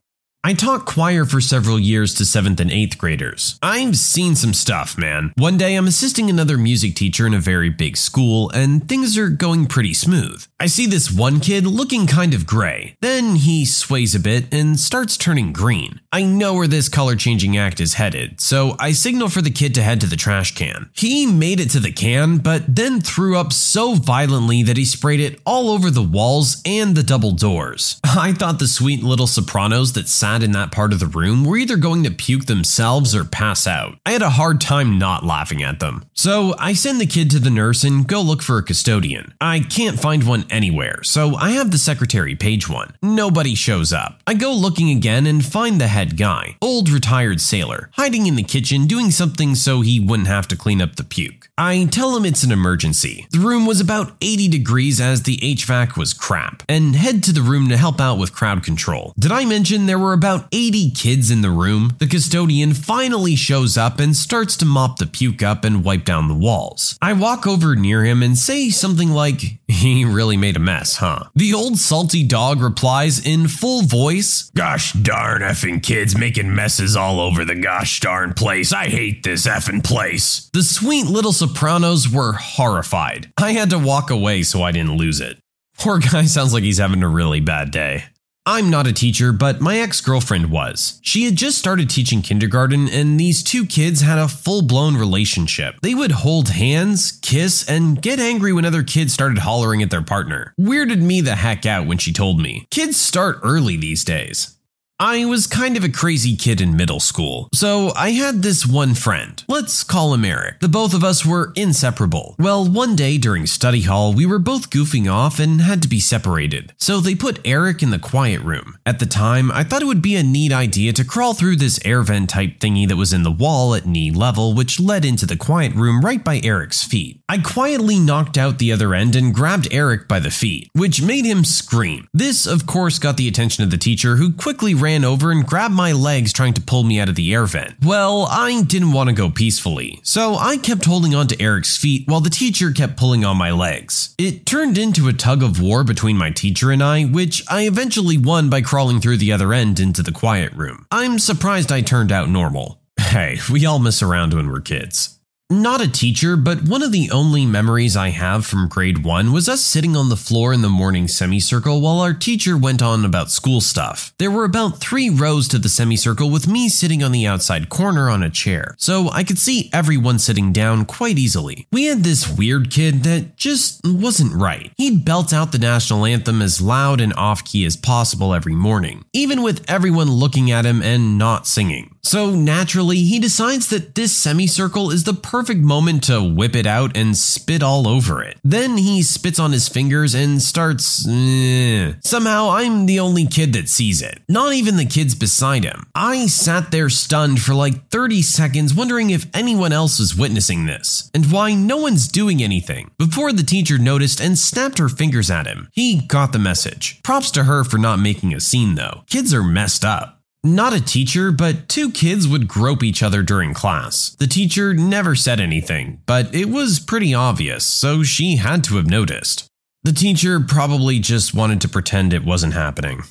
I 0.45 0.53
taught 0.53 0.85
choir 0.85 1.23
for 1.23 1.39
several 1.39 1.79
years 1.79 2.13
to 2.15 2.23
7th 2.23 2.59
and 2.59 2.69
8th 2.69 2.97
graders. 2.97 3.57
I've 3.63 3.95
seen 3.95 4.35
some 4.35 4.53
stuff, 4.53 4.97
man. 4.97 5.31
One 5.37 5.55
day 5.55 5.75
I'm 5.75 5.87
assisting 5.87 6.29
another 6.29 6.57
music 6.57 6.95
teacher 6.95 7.25
in 7.25 7.33
a 7.33 7.39
very 7.39 7.69
big 7.69 7.95
school, 7.95 8.49
and 8.49 8.85
things 8.89 9.17
are 9.17 9.29
going 9.29 9.67
pretty 9.67 9.93
smooth. 9.93 10.45
I 10.59 10.65
see 10.65 10.85
this 10.85 11.09
one 11.09 11.39
kid 11.39 11.65
looking 11.65 12.07
kind 12.07 12.33
of 12.33 12.45
gray. 12.45 12.95
Then 12.99 13.37
he 13.37 13.63
sways 13.63 14.13
a 14.15 14.19
bit 14.19 14.53
and 14.53 14.77
starts 14.77 15.15
turning 15.15 15.53
green. 15.53 16.01
I 16.11 16.23
know 16.23 16.55
where 16.55 16.67
this 16.67 16.89
color 16.89 17.15
changing 17.15 17.55
act 17.55 17.79
is 17.79 17.93
headed, 17.93 18.41
so 18.41 18.75
I 18.79 18.91
signal 18.91 19.29
for 19.29 19.41
the 19.41 19.49
kid 19.49 19.73
to 19.75 19.81
head 19.81 20.01
to 20.01 20.07
the 20.07 20.17
trash 20.17 20.55
can. 20.55 20.89
He 20.93 21.25
made 21.25 21.61
it 21.61 21.69
to 21.69 21.79
the 21.79 21.93
can, 21.93 22.39
but 22.39 22.63
then 22.67 22.99
threw 22.99 23.37
up 23.37 23.53
so 23.53 23.95
violently 23.95 24.61
that 24.63 24.75
he 24.75 24.83
sprayed 24.83 25.21
it 25.21 25.39
all 25.45 25.69
over 25.69 25.89
the 25.89 26.03
walls 26.03 26.61
and 26.65 26.97
the 26.97 27.03
double 27.03 27.31
doors. 27.31 28.01
I 28.03 28.33
thought 28.33 28.59
the 28.59 28.67
sweet 28.67 29.03
little 29.03 29.27
sopranos 29.27 29.93
that 29.93 30.09
in 30.41 30.53
that 30.53 30.71
part 30.71 30.93
of 30.93 30.99
the 30.99 31.05
room 31.05 31.43
were 31.43 31.57
either 31.57 31.75
going 31.75 32.03
to 32.05 32.11
puke 32.11 32.45
themselves 32.45 33.13
or 33.13 33.25
pass 33.25 33.67
out. 33.67 33.99
I 34.05 34.11
had 34.11 34.21
a 34.21 34.29
hard 34.29 34.61
time 34.61 34.97
not 34.97 35.25
laughing 35.25 35.61
at 35.61 35.79
them. 35.79 36.05
So 36.13 36.55
I 36.57 36.73
send 36.73 36.99
the 36.99 37.05
kid 37.05 37.29
to 37.31 37.39
the 37.39 37.49
nurse 37.49 37.83
and 37.83 38.07
go 38.07 38.21
look 38.21 38.41
for 38.41 38.57
a 38.57 38.63
custodian. 38.63 39.33
I 39.41 39.59
can't 39.59 39.99
find 39.99 40.23
one 40.23 40.45
anywhere, 40.49 41.03
so 41.03 41.35
I 41.35 41.51
have 41.51 41.71
the 41.71 41.77
secretary 41.77 42.35
page 42.35 42.69
one. 42.69 42.95
Nobody 43.01 43.53
shows 43.53 43.91
up. 43.91 44.21
I 44.25 44.33
go 44.33 44.53
looking 44.53 44.89
again 44.89 45.27
and 45.27 45.45
find 45.45 45.79
the 45.79 45.87
head 45.87 46.17
guy, 46.17 46.55
old 46.61 46.89
retired 46.89 47.41
sailor, 47.41 47.89
hiding 47.93 48.25
in 48.25 48.35
the 48.35 48.43
kitchen 48.43 48.87
doing 48.87 49.11
something 49.11 49.55
so 49.55 49.81
he 49.81 49.99
wouldn't 49.99 50.29
have 50.29 50.47
to 50.47 50.55
clean 50.55 50.81
up 50.81 50.95
the 50.95 51.03
puke. 51.03 51.49
I 51.57 51.85
tell 51.85 52.15
him 52.15 52.25
it's 52.25 52.43
an 52.43 52.51
emergency. 52.51 53.27
The 53.31 53.39
room 53.39 53.65
was 53.65 53.81
about 53.81 54.13
80 54.21 54.47
degrees 54.47 55.01
as 55.01 55.23
the 55.23 55.37
HVAC 55.37 55.97
was 55.97 56.13
crap, 56.13 56.63
and 56.69 56.95
head 56.95 57.21
to 57.23 57.33
the 57.33 57.41
room 57.41 57.69
to 57.69 57.77
help 57.77 57.99
out 57.99 58.17
with 58.17 58.33
crowd 58.33 58.63
control. 58.63 59.13
Did 59.19 59.31
I 59.31 59.45
mention 59.45 59.85
there 59.85 59.99
were 59.99 60.13
about 60.23 60.47
80 60.53 60.91
kids 60.91 61.29
in 61.29 61.41
the 61.41 61.49
room? 61.49 61.97
The 61.99 62.07
custodian 62.07 62.73
finally 62.73 63.35
shows 63.35 63.75
up 63.75 63.99
and 63.99 64.15
starts 64.15 64.55
to 64.55 64.65
mop 64.65 64.95
the 64.97 65.05
puke 65.05 65.43
up 65.43 65.65
and 65.65 65.83
wipe 65.83 66.05
down 66.05 66.29
the 66.29 66.33
walls. 66.33 66.97
I 67.01 67.11
walk 67.11 67.45
over 67.45 67.75
near 67.75 68.05
him 68.05 68.23
and 68.23 68.37
say 68.37 68.69
something 68.69 69.09
like, 69.09 69.41
He 69.67 70.05
really 70.05 70.37
made 70.37 70.55
a 70.55 70.61
mess, 70.61 70.95
huh? 70.95 71.25
The 71.35 71.53
old 71.53 71.77
salty 71.77 72.23
dog 72.23 72.61
replies 72.61 73.19
in 73.19 73.49
full 73.49 73.81
voice, 73.81 74.49
Gosh 74.55 74.93
darn 74.93 75.41
effing 75.41 75.83
kids 75.83 76.17
making 76.17 76.55
messes 76.55 76.95
all 76.95 77.19
over 77.19 77.43
the 77.43 77.59
gosh 77.59 77.99
darn 77.99 78.33
place. 78.33 78.71
I 78.71 78.85
hate 78.85 79.23
this 79.23 79.45
effing 79.45 79.83
place. 79.83 80.49
The 80.53 80.63
sweet 80.63 81.05
little 81.05 81.33
sopranos 81.33 82.07
were 82.07 82.31
horrified. 82.31 83.33
I 83.37 83.51
had 83.51 83.71
to 83.71 83.77
walk 83.77 84.09
away 84.09 84.43
so 84.43 84.63
I 84.63 84.71
didn't 84.71 84.95
lose 84.95 85.19
it. 85.19 85.37
Poor 85.77 85.99
guy 85.99 86.23
sounds 86.27 86.53
like 86.53 86.63
he's 86.63 86.77
having 86.77 87.03
a 87.03 87.09
really 87.09 87.41
bad 87.41 87.71
day. 87.71 88.05
I'm 88.45 88.69
not 88.69 88.87
a 88.87 88.91
teacher, 88.91 89.31
but 89.31 89.61
my 89.61 89.79
ex 89.79 90.01
girlfriend 90.01 90.51
was. 90.51 90.99
She 91.01 91.23
had 91.23 91.37
just 91.37 91.57
started 91.57 91.89
teaching 91.89 92.21
kindergarten, 92.21 92.89
and 92.89 93.17
these 93.17 93.41
two 93.41 93.65
kids 93.65 94.01
had 94.01 94.19
a 94.19 94.27
full 94.27 94.61
blown 94.61 94.97
relationship. 94.97 95.75
They 95.81 95.95
would 95.95 96.11
hold 96.11 96.49
hands, 96.49 97.13
kiss, 97.21 97.65
and 97.69 98.01
get 98.01 98.19
angry 98.19 98.51
when 98.51 98.65
other 98.65 98.83
kids 98.83 99.13
started 99.13 99.37
hollering 99.37 99.81
at 99.81 99.91
their 99.91 100.01
partner. 100.01 100.53
Weirded 100.59 101.01
me 101.01 101.21
the 101.21 101.35
heck 101.35 101.65
out 101.65 101.87
when 101.87 101.97
she 101.97 102.11
told 102.11 102.41
me. 102.41 102.67
Kids 102.69 102.97
start 102.97 103.39
early 103.43 103.77
these 103.77 104.03
days. 104.03 104.57
I 105.05 105.25
was 105.25 105.47
kind 105.47 105.75
of 105.75 105.83
a 105.83 105.89
crazy 105.89 106.37
kid 106.37 106.61
in 106.61 106.77
middle 106.77 107.01
school, 107.01 107.49
so 107.53 107.91
I 107.93 108.11
had 108.11 108.41
this 108.41 108.65
one 108.65 108.93
friend. 108.93 109.43
Let's 109.49 109.83
call 109.83 110.13
him 110.13 110.23
Eric. 110.23 110.61
The 110.61 110.69
both 110.69 110.93
of 110.93 111.03
us 111.03 111.25
were 111.25 111.51
inseparable. 111.57 112.37
Well, 112.39 112.65
one 112.65 112.95
day 112.95 113.17
during 113.17 113.45
study 113.45 113.81
hall, 113.81 114.13
we 114.13 114.25
were 114.25 114.39
both 114.39 114.69
goofing 114.69 115.11
off 115.11 115.41
and 115.41 115.59
had 115.59 115.81
to 115.81 115.89
be 115.89 115.99
separated, 115.99 116.71
so 116.77 117.01
they 117.01 117.15
put 117.15 117.41
Eric 117.43 117.83
in 117.83 117.89
the 117.89 117.99
quiet 117.99 118.39
room. 118.43 118.77
At 118.85 118.99
the 118.99 119.05
time, 119.05 119.51
I 119.51 119.65
thought 119.65 119.81
it 119.81 119.87
would 119.87 120.01
be 120.01 120.15
a 120.15 120.23
neat 120.23 120.53
idea 120.53 120.93
to 120.93 121.03
crawl 121.03 121.33
through 121.33 121.57
this 121.57 121.81
air 121.83 122.01
vent 122.01 122.29
type 122.29 122.59
thingy 122.59 122.87
that 122.87 122.95
was 122.95 123.11
in 123.11 123.23
the 123.23 123.29
wall 123.29 123.75
at 123.75 123.85
knee 123.85 124.09
level, 124.09 124.53
which 124.53 124.79
led 124.79 125.03
into 125.03 125.25
the 125.25 125.35
quiet 125.35 125.73
room 125.75 125.99
right 125.99 126.23
by 126.23 126.39
Eric's 126.45 126.81
feet. 126.81 127.21
I 127.27 127.39
quietly 127.39 127.99
knocked 127.99 128.37
out 128.37 128.57
the 128.57 128.71
other 128.71 128.93
end 128.93 129.17
and 129.17 129.35
grabbed 129.35 129.67
Eric 129.69 130.07
by 130.07 130.21
the 130.21 130.31
feet, 130.31 130.69
which 130.71 131.01
made 131.01 131.25
him 131.25 131.43
scream. 131.43 132.07
This, 132.13 132.47
of 132.47 132.65
course, 132.65 132.99
got 132.99 133.17
the 133.17 133.27
attention 133.27 133.65
of 133.65 133.69
the 133.69 133.77
teacher, 133.77 134.15
who 134.15 134.31
quickly 134.31 134.73
ran 134.73 134.92
over 135.01 135.31
and 135.31 135.47
grabbed 135.47 135.73
my 135.73 135.93
legs, 135.93 136.33
trying 136.33 136.53
to 136.55 136.61
pull 136.61 136.83
me 136.83 136.99
out 136.99 137.09
of 137.09 137.15
the 137.15 137.33
air 137.33 137.45
vent. 137.45 137.75
Well, 137.81 138.27
I 138.29 138.63
didn't 138.63 138.91
want 138.91 139.09
to 139.09 139.15
go 139.15 139.31
peacefully, 139.31 139.99
so 140.03 140.35
I 140.35 140.57
kept 140.57 140.85
holding 140.85 141.15
on 141.15 141.27
to 141.27 141.41
Eric's 141.41 141.77
feet 141.77 142.07
while 142.07 142.19
the 142.19 142.29
teacher 142.29 142.71
kept 142.71 142.97
pulling 142.97 143.25
on 143.25 143.37
my 143.37 143.51
legs. 143.51 144.13
It 144.17 144.45
turned 144.45 144.77
into 144.77 145.07
a 145.07 145.13
tug 145.13 145.41
of 145.41 145.61
war 145.61 145.83
between 145.83 146.17
my 146.17 146.29
teacher 146.29 146.69
and 146.69 146.83
I, 146.83 147.03
which 147.05 147.43
I 147.49 147.65
eventually 147.65 148.17
won 148.17 148.49
by 148.49 148.61
crawling 148.61 148.99
through 148.99 149.17
the 149.17 149.31
other 149.31 149.53
end 149.53 149.79
into 149.79 150.03
the 150.03 150.11
quiet 150.11 150.53
room. 150.53 150.85
I'm 150.91 151.17
surprised 151.17 151.71
I 151.71 151.81
turned 151.81 152.11
out 152.11 152.29
normal. 152.29 152.79
Hey, 153.13 153.37
we 153.51 153.63
all 153.65 153.77
mess 153.77 154.01
around 154.01 154.33
when 154.33 154.49
we're 154.49 154.59
kids. 154.61 155.19
Not 155.53 155.81
a 155.81 155.87
teacher, 155.87 156.35
but 156.35 156.63
one 156.63 156.81
of 156.81 156.91
the 156.91 157.11
only 157.11 157.45
memories 157.45 157.95
I 157.95 158.09
have 158.09 158.43
from 158.43 158.67
grade 158.67 159.03
1 159.03 159.31
was 159.31 159.47
us 159.47 159.61
sitting 159.61 159.95
on 159.95 160.09
the 160.09 160.17
floor 160.17 160.51
in 160.51 160.63
the 160.63 160.67
morning 160.67 161.07
semicircle 161.07 161.79
while 161.79 161.99
our 161.99 162.11
teacher 162.11 162.57
went 162.57 162.81
on 162.81 163.05
about 163.05 163.29
school 163.29 163.61
stuff. 163.61 164.15
There 164.17 164.31
were 164.31 164.45
about 164.45 164.79
three 164.79 165.11
rows 165.11 165.47
to 165.49 165.59
the 165.59 165.69
semicircle 165.69 166.31
with 166.31 166.47
me 166.47 166.69
sitting 166.69 167.03
on 167.03 167.11
the 167.11 167.27
outside 167.27 167.69
corner 167.69 168.09
on 168.09 168.23
a 168.23 168.31
chair, 168.31 168.73
so 168.79 169.11
I 169.11 169.23
could 169.23 169.37
see 169.37 169.69
everyone 169.71 170.17
sitting 170.17 170.53
down 170.53 170.85
quite 170.85 171.19
easily. 171.19 171.67
We 171.71 171.85
had 171.85 172.03
this 172.03 172.27
weird 172.27 172.71
kid 172.71 173.03
that 173.03 173.37
just 173.37 173.79
wasn't 173.83 174.33
right. 174.33 174.71
He'd 174.77 175.05
belt 175.05 175.31
out 175.31 175.51
the 175.51 175.59
national 175.59 176.07
anthem 176.07 176.41
as 176.41 176.61
loud 176.61 176.99
and 176.99 177.13
off 177.13 177.45
key 177.45 177.63
as 177.63 177.77
possible 177.77 178.33
every 178.33 178.55
morning, 178.55 179.05
even 179.13 179.43
with 179.43 179.63
everyone 179.69 180.09
looking 180.09 180.49
at 180.49 180.65
him 180.65 180.81
and 180.81 181.19
not 181.19 181.45
singing. 181.45 181.92
So 182.05 182.31
naturally, 182.31 182.97
he 182.97 183.17
decides 183.17 183.69
that 183.69 183.95
this 183.95 184.11
semicircle 184.15 184.91
is 184.91 185.05
the 185.05 185.13
perfect 185.13 185.61
moment 185.61 186.03
to 186.03 186.21
whip 186.21 186.53
it 186.53 186.67
out 186.67 186.95
and 186.97 187.15
spit 187.15 187.63
all 187.63 187.87
over 187.87 188.21
it. 188.21 188.37
Then 188.43 188.77
he 188.77 189.01
spits 189.01 189.39
on 189.39 189.53
his 189.53 189.69
fingers 189.69 190.13
and 190.13 190.41
starts. 190.41 191.07
Eh. 191.07 191.93
Somehow, 192.03 192.49
I'm 192.49 192.87
the 192.87 192.99
only 192.99 193.25
kid 193.25 193.53
that 193.53 193.69
sees 193.69 194.01
it. 194.01 194.21
Not 194.27 194.53
even 194.53 194.75
the 194.75 194.85
kids 194.85 195.15
beside 195.15 195.63
him. 195.63 195.87
I 195.95 196.27
sat 196.27 196.71
there 196.71 196.89
stunned 196.89 197.41
for 197.41 197.53
like 197.53 197.87
30 197.89 198.21
seconds, 198.21 198.73
wondering 198.73 199.09
if 199.09 199.25
anyone 199.33 199.71
else 199.71 199.97
was 199.97 200.15
witnessing 200.15 200.65
this, 200.65 201.09
and 201.13 201.31
why 201.31 201.53
no 201.53 201.77
one's 201.77 202.09
doing 202.09 202.43
anything, 202.43 202.91
before 202.97 203.31
the 203.31 203.43
teacher 203.43 203.77
noticed 203.77 204.19
and 204.19 204.37
snapped 204.37 204.77
her 204.77 204.89
fingers 204.89 205.31
at 205.31 205.47
him. 205.47 205.69
He 205.71 206.01
got 206.01 206.33
the 206.33 206.39
message. 206.39 207.01
Props 207.01 207.31
to 207.31 207.45
her 207.45 207.63
for 207.63 207.77
not 207.77 207.99
making 207.99 208.33
a 208.33 208.41
scene, 208.41 208.75
though. 208.75 209.03
Kids 209.07 209.33
are 209.33 209.43
messed 209.43 209.85
up. 209.85 210.12
Not 210.45 210.73
a 210.73 210.83
teacher, 210.83 211.31
but 211.31 211.69
two 211.69 211.89
kids 211.89 212.27
would 212.27 212.49
grope 212.49 212.83
each 212.83 213.01
other 213.01 213.23
during 213.23 213.53
class. 213.53 214.09
The 214.19 214.27
teacher 214.27 214.73
never 214.73 215.15
said 215.15 215.39
anything, 215.39 216.01
but 216.05 216.35
it 216.35 216.49
was 216.49 216.81
pretty 216.81 217.13
obvious, 217.13 217.65
so 217.65 218.03
she 218.03 218.35
had 218.35 218.61
to 218.65 218.75
have 218.75 218.87
noticed. 218.87 219.47
The 219.83 219.93
teacher 219.93 220.41
probably 220.41 220.99
just 220.99 221.33
wanted 221.33 221.61
to 221.61 221.69
pretend 221.69 222.13
it 222.13 222.25
wasn't 222.25 222.55
happening. 222.55 223.03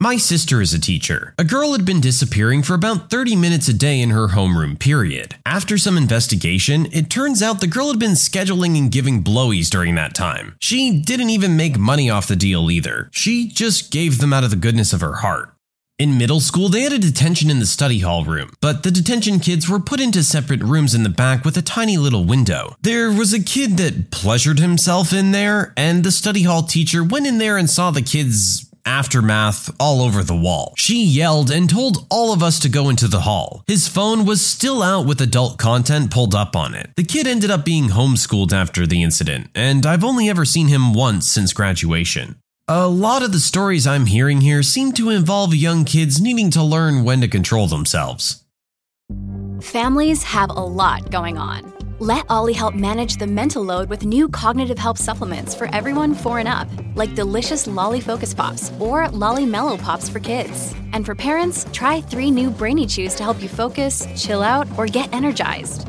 My 0.00 0.16
sister 0.16 0.60
is 0.60 0.74
a 0.74 0.80
teacher. 0.80 1.32
A 1.38 1.44
girl 1.44 1.72
had 1.72 1.84
been 1.84 2.00
disappearing 2.00 2.64
for 2.64 2.74
about 2.74 3.08
30 3.08 3.36
minutes 3.36 3.68
a 3.68 3.72
day 3.72 4.00
in 4.00 4.10
her 4.10 4.28
homeroom, 4.28 4.76
period. 4.76 5.36
After 5.46 5.78
some 5.78 5.96
investigation, 5.96 6.86
it 6.90 7.08
turns 7.08 7.40
out 7.40 7.60
the 7.60 7.68
girl 7.68 7.90
had 7.90 8.00
been 8.00 8.12
scheduling 8.12 8.76
and 8.76 8.90
giving 8.90 9.22
blowies 9.22 9.70
during 9.70 9.94
that 9.94 10.14
time. 10.14 10.56
She 10.58 11.00
didn't 11.00 11.30
even 11.30 11.56
make 11.56 11.78
money 11.78 12.10
off 12.10 12.26
the 12.26 12.34
deal 12.34 12.68
either. 12.68 13.10
She 13.12 13.46
just 13.46 13.92
gave 13.92 14.18
them 14.18 14.32
out 14.32 14.42
of 14.42 14.50
the 14.50 14.56
goodness 14.56 14.92
of 14.92 15.02
her 15.02 15.16
heart. 15.16 15.54
In 16.00 16.16
middle 16.16 16.40
school, 16.40 16.70
they 16.70 16.80
had 16.80 16.94
a 16.94 16.98
detention 16.98 17.50
in 17.50 17.58
the 17.58 17.66
study 17.66 17.98
hall 17.98 18.24
room, 18.24 18.54
but 18.62 18.84
the 18.84 18.90
detention 18.90 19.38
kids 19.38 19.68
were 19.68 19.78
put 19.78 20.00
into 20.00 20.24
separate 20.24 20.62
rooms 20.62 20.94
in 20.94 21.02
the 21.02 21.10
back 21.10 21.44
with 21.44 21.58
a 21.58 21.62
tiny 21.62 21.98
little 21.98 22.24
window. 22.24 22.74
There 22.80 23.12
was 23.12 23.34
a 23.34 23.42
kid 23.42 23.76
that 23.76 24.10
pleasured 24.10 24.60
himself 24.60 25.12
in 25.12 25.32
there, 25.32 25.74
and 25.76 26.02
the 26.02 26.10
study 26.10 26.44
hall 26.44 26.62
teacher 26.62 27.04
went 27.04 27.26
in 27.26 27.36
there 27.36 27.58
and 27.58 27.68
saw 27.68 27.90
the 27.90 28.00
kids 28.00 28.66
aftermath 28.86 29.70
all 29.78 30.00
over 30.00 30.22
the 30.22 30.34
wall. 30.34 30.72
She 30.78 31.04
yelled 31.04 31.50
and 31.50 31.68
told 31.68 32.06
all 32.10 32.32
of 32.32 32.42
us 32.42 32.58
to 32.60 32.70
go 32.70 32.88
into 32.88 33.06
the 33.06 33.20
hall. 33.20 33.62
His 33.66 33.86
phone 33.86 34.24
was 34.24 34.40
still 34.40 34.82
out 34.82 35.04
with 35.04 35.20
adult 35.20 35.58
content 35.58 36.10
pulled 36.10 36.34
up 36.34 36.56
on 36.56 36.74
it. 36.74 36.96
The 36.96 37.04
kid 37.04 37.26
ended 37.26 37.50
up 37.50 37.66
being 37.66 37.90
homeschooled 37.90 38.54
after 38.54 38.86
the 38.86 39.02
incident, 39.02 39.50
and 39.54 39.84
I've 39.84 40.02
only 40.02 40.30
ever 40.30 40.46
seen 40.46 40.68
him 40.68 40.94
once 40.94 41.30
since 41.30 41.52
graduation. 41.52 42.36
A 42.72 42.86
lot 42.86 43.24
of 43.24 43.32
the 43.32 43.40
stories 43.40 43.84
I'm 43.84 44.06
hearing 44.06 44.40
here 44.42 44.62
seem 44.62 44.92
to 44.92 45.10
involve 45.10 45.52
young 45.52 45.84
kids 45.84 46.20
needing 46.20 46.52
to 46.52 46.62
learn 46.62 47.02
when 47.02 47.20
to 47.20 47.26
control 47.26 47.66
themselves. 47.66 48.44
Families 49.60 50.22
have 50.22 50.50
a 50.50 50.52
lot 50.52 51.10
going 51.10 51.36
on. 51.36 51.74
Let 51.98 52.26
OLLY 52.30 52.52
help 52.52 52.76
manage 52.76 53.16
the 53.16 53.26
mental 53.26 53.64
load 53.64 53.90
with 53.90 54.06
new 54.06 54.28
cognitive 54.28 54.78
help 54.78 54.98
supplements 54.98 55.52
for 55.52 55.66
everyone 55.74 56.14
four 56.14 56.38
and 56.38 56.46
up, 56.46 56.68
like 56.94 57.16
delicious 57.16 57.66
Lolly 57.66 58.00
Focus 58.00 58.32
Pops 58.32 58.70
or 58.78 59.08
Lolly 59.08 59.46
Mellow 59.46 59.76
Pops 59.76 60.08
for 60.08 60.20
kids. 60.20 60.72
And 60.92 61.04
for 61.04 61.16
parents, 61.16 61.66
try 61.72 62.00
three 62.00 62.30
new 62.30 62.50
Brainy 62.50 62.86
Chews 62.86 63.16
to 63.16 63.24
help 63.24 63.42
you 63.42 63.48
focus, 63.48 64.06
chill 64.14 64.44
out, 64.44 64.68
or 64.78 64.86
get 64.86 65.12
energized. 65.12 65.88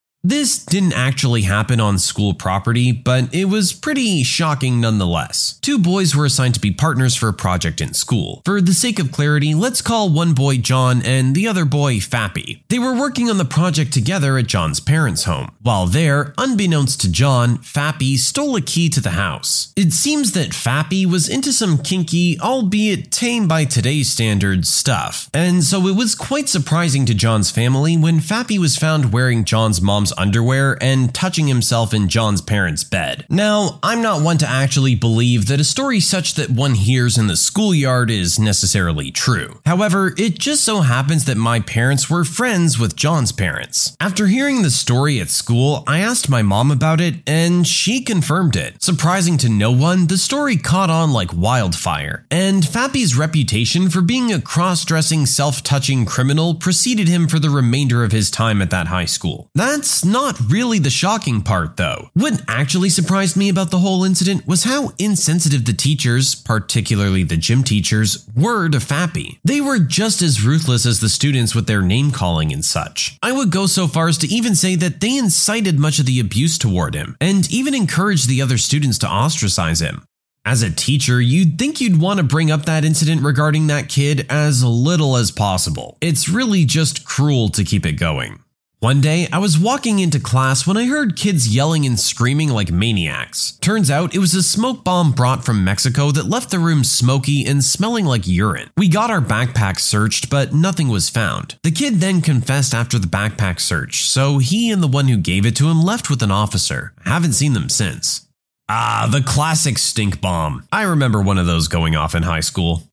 This 0.23 0.63
didn't 0.63 0.93
actually 0.93 1.41
happen 1.41 1.79
on 1.79 1.97
school 1.97 2.35
property, 2.35 2.91
but 2.91 3.33
it 3.33 3.45
was 3.45 3.73
pretty 3.73 4.21
shocking 4.21 4.79
nonetheless. 4.79 5.57
Two 5.63 5.79
boys 5.79 6.15
were 6.15 6.25
assigned 6.25 6.53
to 6.53 6.59
be 6.59 6.69
partners 6.69 7.15
for 7.15 7.27
a 7.27 7.33
project 7.33 7.81
in 7.81 7.95
school. 7.95 8.43
For 8.45 8.61
the 8.61 8.75
sake 8.75 8.99
of 8.99 9.11
clarity, 9.11 9.55
let's 9.55 9.81
call 9.81 10.11
one 10.11 10.33
boy 10.33 10.57
John 10.57 11.01
and 11.01 11.33
the 11.33 11.47
other 11.47 11.65
boy 11.65 11.95
Fappy. 11.95 12.61
They 12.69 12.77
were 12.77 12.93
working 12.93 13.31
on 13.31 13.39
the 13.39 13.45
project 13.45 13.93
together 13.93 14.37
at 14.37 14.45
John's 14.45 14.79
parents' 14.79 15.23
home. 15.23 15.55
While 15.63 15.87
there, 15.87 16.35
unbeknownst 16.37 17.01
to 17.01 17.11
John, 17.11 17.57
Fappy 17.57 18.15
stole 18.15 18.55
a 18.55 18.61
key 18.61 18.89
to 18.89 19.01
the 19.01 19.11
house. 19.11 19.73
It 19.75 19.91
seems 19.91 20.33
that 20.33 20.51
Fappy 20.51 21.03
was 21.03 21.29
into 21.29 21.51
some 21.51 21.79
kinky, 21.79 22.39
albeit 22.39 23.11
tame 23.11 23.47
by 23.47 23.65
today's 23.65 24.11
standards, 24.11 24.69
stuff, 24.69 25.31
and 25.33 25.63
so 25.63 25.87
it 25.87 25.95
was 25.95 26.13
quite 26.13 26.47
surprising 26.47 27.07
to 27.07 27.15
John's 27.15 27.49
family 27.49 27.97
when 27.97 28.19
Fappy 28.19 28.59
was 28.59 28.77
found 28.77 29.11
wearing 29.11 29.45
John's 29.45 29.81
mom's 29.81 30.10
underwear 30.17 30.77
and 30.81 31.13
touching 31.13 31.47
himself 31.47 31.93
in 31.93 32.09
John's 32.09 32.41
parents' 32.41 32.83
bed. 32.83 33.25
Now, 33.29 33.79
I'm 33.83 34.01
not 34.01 34.21
one 34.21 34.37
to 34.39 34.47
actually 34.47 34.95
believe 34.95 35.47
that 35.47 35.59
a 35.59 35.63
story 35.63 35.99
such 35.99 36.35
that 36.35 36.49
one 36.49 36.75
hears 36.75 37.17
in 37.17 37.27
the 37.27 37.35
schoolyard 37.35 38.09
is 38.09 38.39
necessarily 38.39 39.11
true. 39.11 39.61
However, 39.65 40.13
it 40.17 40.39
just 40.39 40.63
so 40.63 40.81
happens 40.81 41.25
that 41.25 41.37
my 41.37 41.59
parents 41.59 42.09
were 42.09 42.23
friends 42.23 42.77
with 42.77 42.95
John's 42.95 43.31
parents. 43.31 43.95
After 43.99 44.27
hearing 44.27 44.61
the 44.61 44.71
story 44.71 45.19
at 45.19 45.29
school, 45.29 45.83
I 45.87 45.99
asked 45.99 46.29
my 46.29 46.41
mom 46.41 46.71
about 46.71 47.01
it, 47.01 47.15
and 47.27 47.65
she 47.67 48.01
confirmed 48.01 48.55
it. 48.55 48.81
Surprising 48.81 49.37
to 49.39 49.49
no 49.49 49.71
one, 49.71 50.07
the 50.07 50.17
story 50.17 50.57
caught 50.57 50.89
on 50.89 51.11
like 51.11 51.33
wildfire, 51.33 52.25
and 52.29 52.63
Fappy's 52.63 53.15
reputation 53.17 53.89
for 53.89 54.01
being 54.01 54.31
a 54.31 54.41
cross 54.41 54.85
dressing, 54.85 55.25
self 55.25 55.63
touching 55.63 56.05
criminal 56.05 56.55
preceded 56.55 57.07
him 57.07 57.27
for 57.27 57.39
the 57.39 57.49
remainder 57.49 58.03
of 58.03 58.11
his 58.11 58.31
time 58.31 58.61
at 58.61 58.69
that 58.69 58.87
high 58.87 59.05
school. 59.05 59.49
That's 59.55 60.00
not 60.05 60.39
really 60.49 60.79
the 60.79 60.89
shocking 60.89 61.41
part, 61.41 61.77
though. 61.77 62.09
What 62.13 62.41
actually 62.47 62.89
surprised 62.89 63.35
me 63.35 63.49
about 63.49 63.71
the 63.71 63.79
whole 63.79 64.03
incident 64.03 64.47
was 64.47 64.63
how 64.63 64.91
insensitive 64.99 65.65
the 65.65 65.73
teachers, 65.73 66.35
particularly 66.35 67.23
the 67.23 67.37
gym 67.37 67.63
teachers, 67.63 68.27
were 68.35 68.69
to 68.69 68.77
Fappy. 68.77 69.39
They 69.43 69.61
were 69.61 69.79
just 69.79 70.21
as 70.21 70.43
ruthless 70.43 70.85
as 70.85 70.99
the 70.99 71.09
students 71.09 71.55
with 71.55 71.67
their 71.67 71.81
name 71.81 72.11
calling 72.11 72.51
and 72.51 72.63
such. 72.63 73.17
I 73.21 73.31
would 73.31 73.51
go 73.51 73.65
so 73.65 73.87
far 73.87 74.07
as 74.07 74.17
to 74.19 74.27
even 74.27 74.55
say 74.55 74.75
that 74.75 75.01
they 75.01 75.17
incited 75.17 75.79
much 75.79 75.99
of 75.99 76.05
the 76.05 76.19
abuse 76.19 76.57
toward 76.57 76.95
him, 76.95 77.17
and 77.19 77.51
even 77.51 77.73
encouraged 77.73 78.27
the 78.27 78.41
other 78.41 78.57
students 78.57 78.97
to 78.99 79.07
ostracize 79.07 79.81
him. 79.81 80.05
As 80.43 80.63
a 80.63 80.71
teacher, 80.71 81.21
you'd 81.21 81.59
think 81.59 81.79
you'd 81.79 82.01
want 82.01 82.17
to 82.17 82.23
bring 82.23 82.49
up 82.49 82.65
that 82.65 82.83
incident 82.83 83.21
regarding 83.21 83.67
that 83.67 83.89
kid 83.89 84.25
as 84.27 84.63
little 84.63 85.15
as 85.15 85.29
possible. 85.29 85.99
It's 86.01 86.27
really 86.27 86.65
just 86.65 87.05
cruel 87.05 87.49
to 87.49 87.63
keep 87.63 87.85
it 87.85 87.93
going. 87.93 88.39
One 88.81 88.99
day, 88.99 89.27
I 89.31 89.37
was 89.37 89.59
walking 89.59 89.99
into 89.99 90.19
class 90.19 90.65
when 90.65 90.75
I 90.75 90.87
heard 90.87 91.15
kids 91.15 91.53
yelling 91.53 91.85
and 91.85 91.99
screaming 91.99 92.49
like 92.49 92.71
maniacs. 92.71 93.51
Turns 93.61 93.91
out 93.91 94.15
it 94.15 94.17
was 94.17 94.33
a 94.33 94.41
smoke 94.41 94.83
bomb 94.83 95.11
brought 95.11 95.45
from 95.45 95.63
Mexico 95.63 96.09
that 96.09 96.25
left 96.25 96.49
the 96.49 96.57
room 96.57 96.83
smoky 96.83 97.45
and 97.45 97.63
smelling 97.63 98.05
like 98.05 98.25
urine. 98.25 98.71
We 98.75 98.89
got 98.89 99.11
our 99.11 99.21
backpacks 99.21 99.81
searched, 99.81 100.31
but 100.31 100.55
nothing 100.55 100.87
was 100.87 101.11
found. 101.11 101.59
The 101.61 101.69
kid 101.69 101.99
then 101.99 102.21
confessed 102.21 102.73
after 102.73 102.97
the 102.97 103.05
backpack 103.05 103.59
search, 103.59 104.05
so 104.05 104.39
he 104.39 104.71
and 104.71 104.81
the 104.81 104.87
one 104.87 105.07
who 105.07 105.17
gave 105.17 105.45
it 105.45 105.55
to 105.57 105.69
him 105.69 105.83
left 105.83 106.09
with 106.09 106.23
an 106.23 106.31
officer. 106.31 106.93
I 107.05 107.09
haven't 107.09 107.33
seen 107.33 107.53
them 107.53 107.69
since. 107.69 108.27
Ah, 108.67 109.07
the 109.11 109.21
classic 109.21 109.77
stink 109.77 110.21
bomb. 110.21 110.65
I 110.71 110.83
remember 110.83 111.21
one 111.21 111.37
of 111.37 111.45
those 111.45 111.67
going 111.67 111.95
off 111.95 112.15
in 112.15 112.23
high 112.23 112.39
school. 112.39 112.90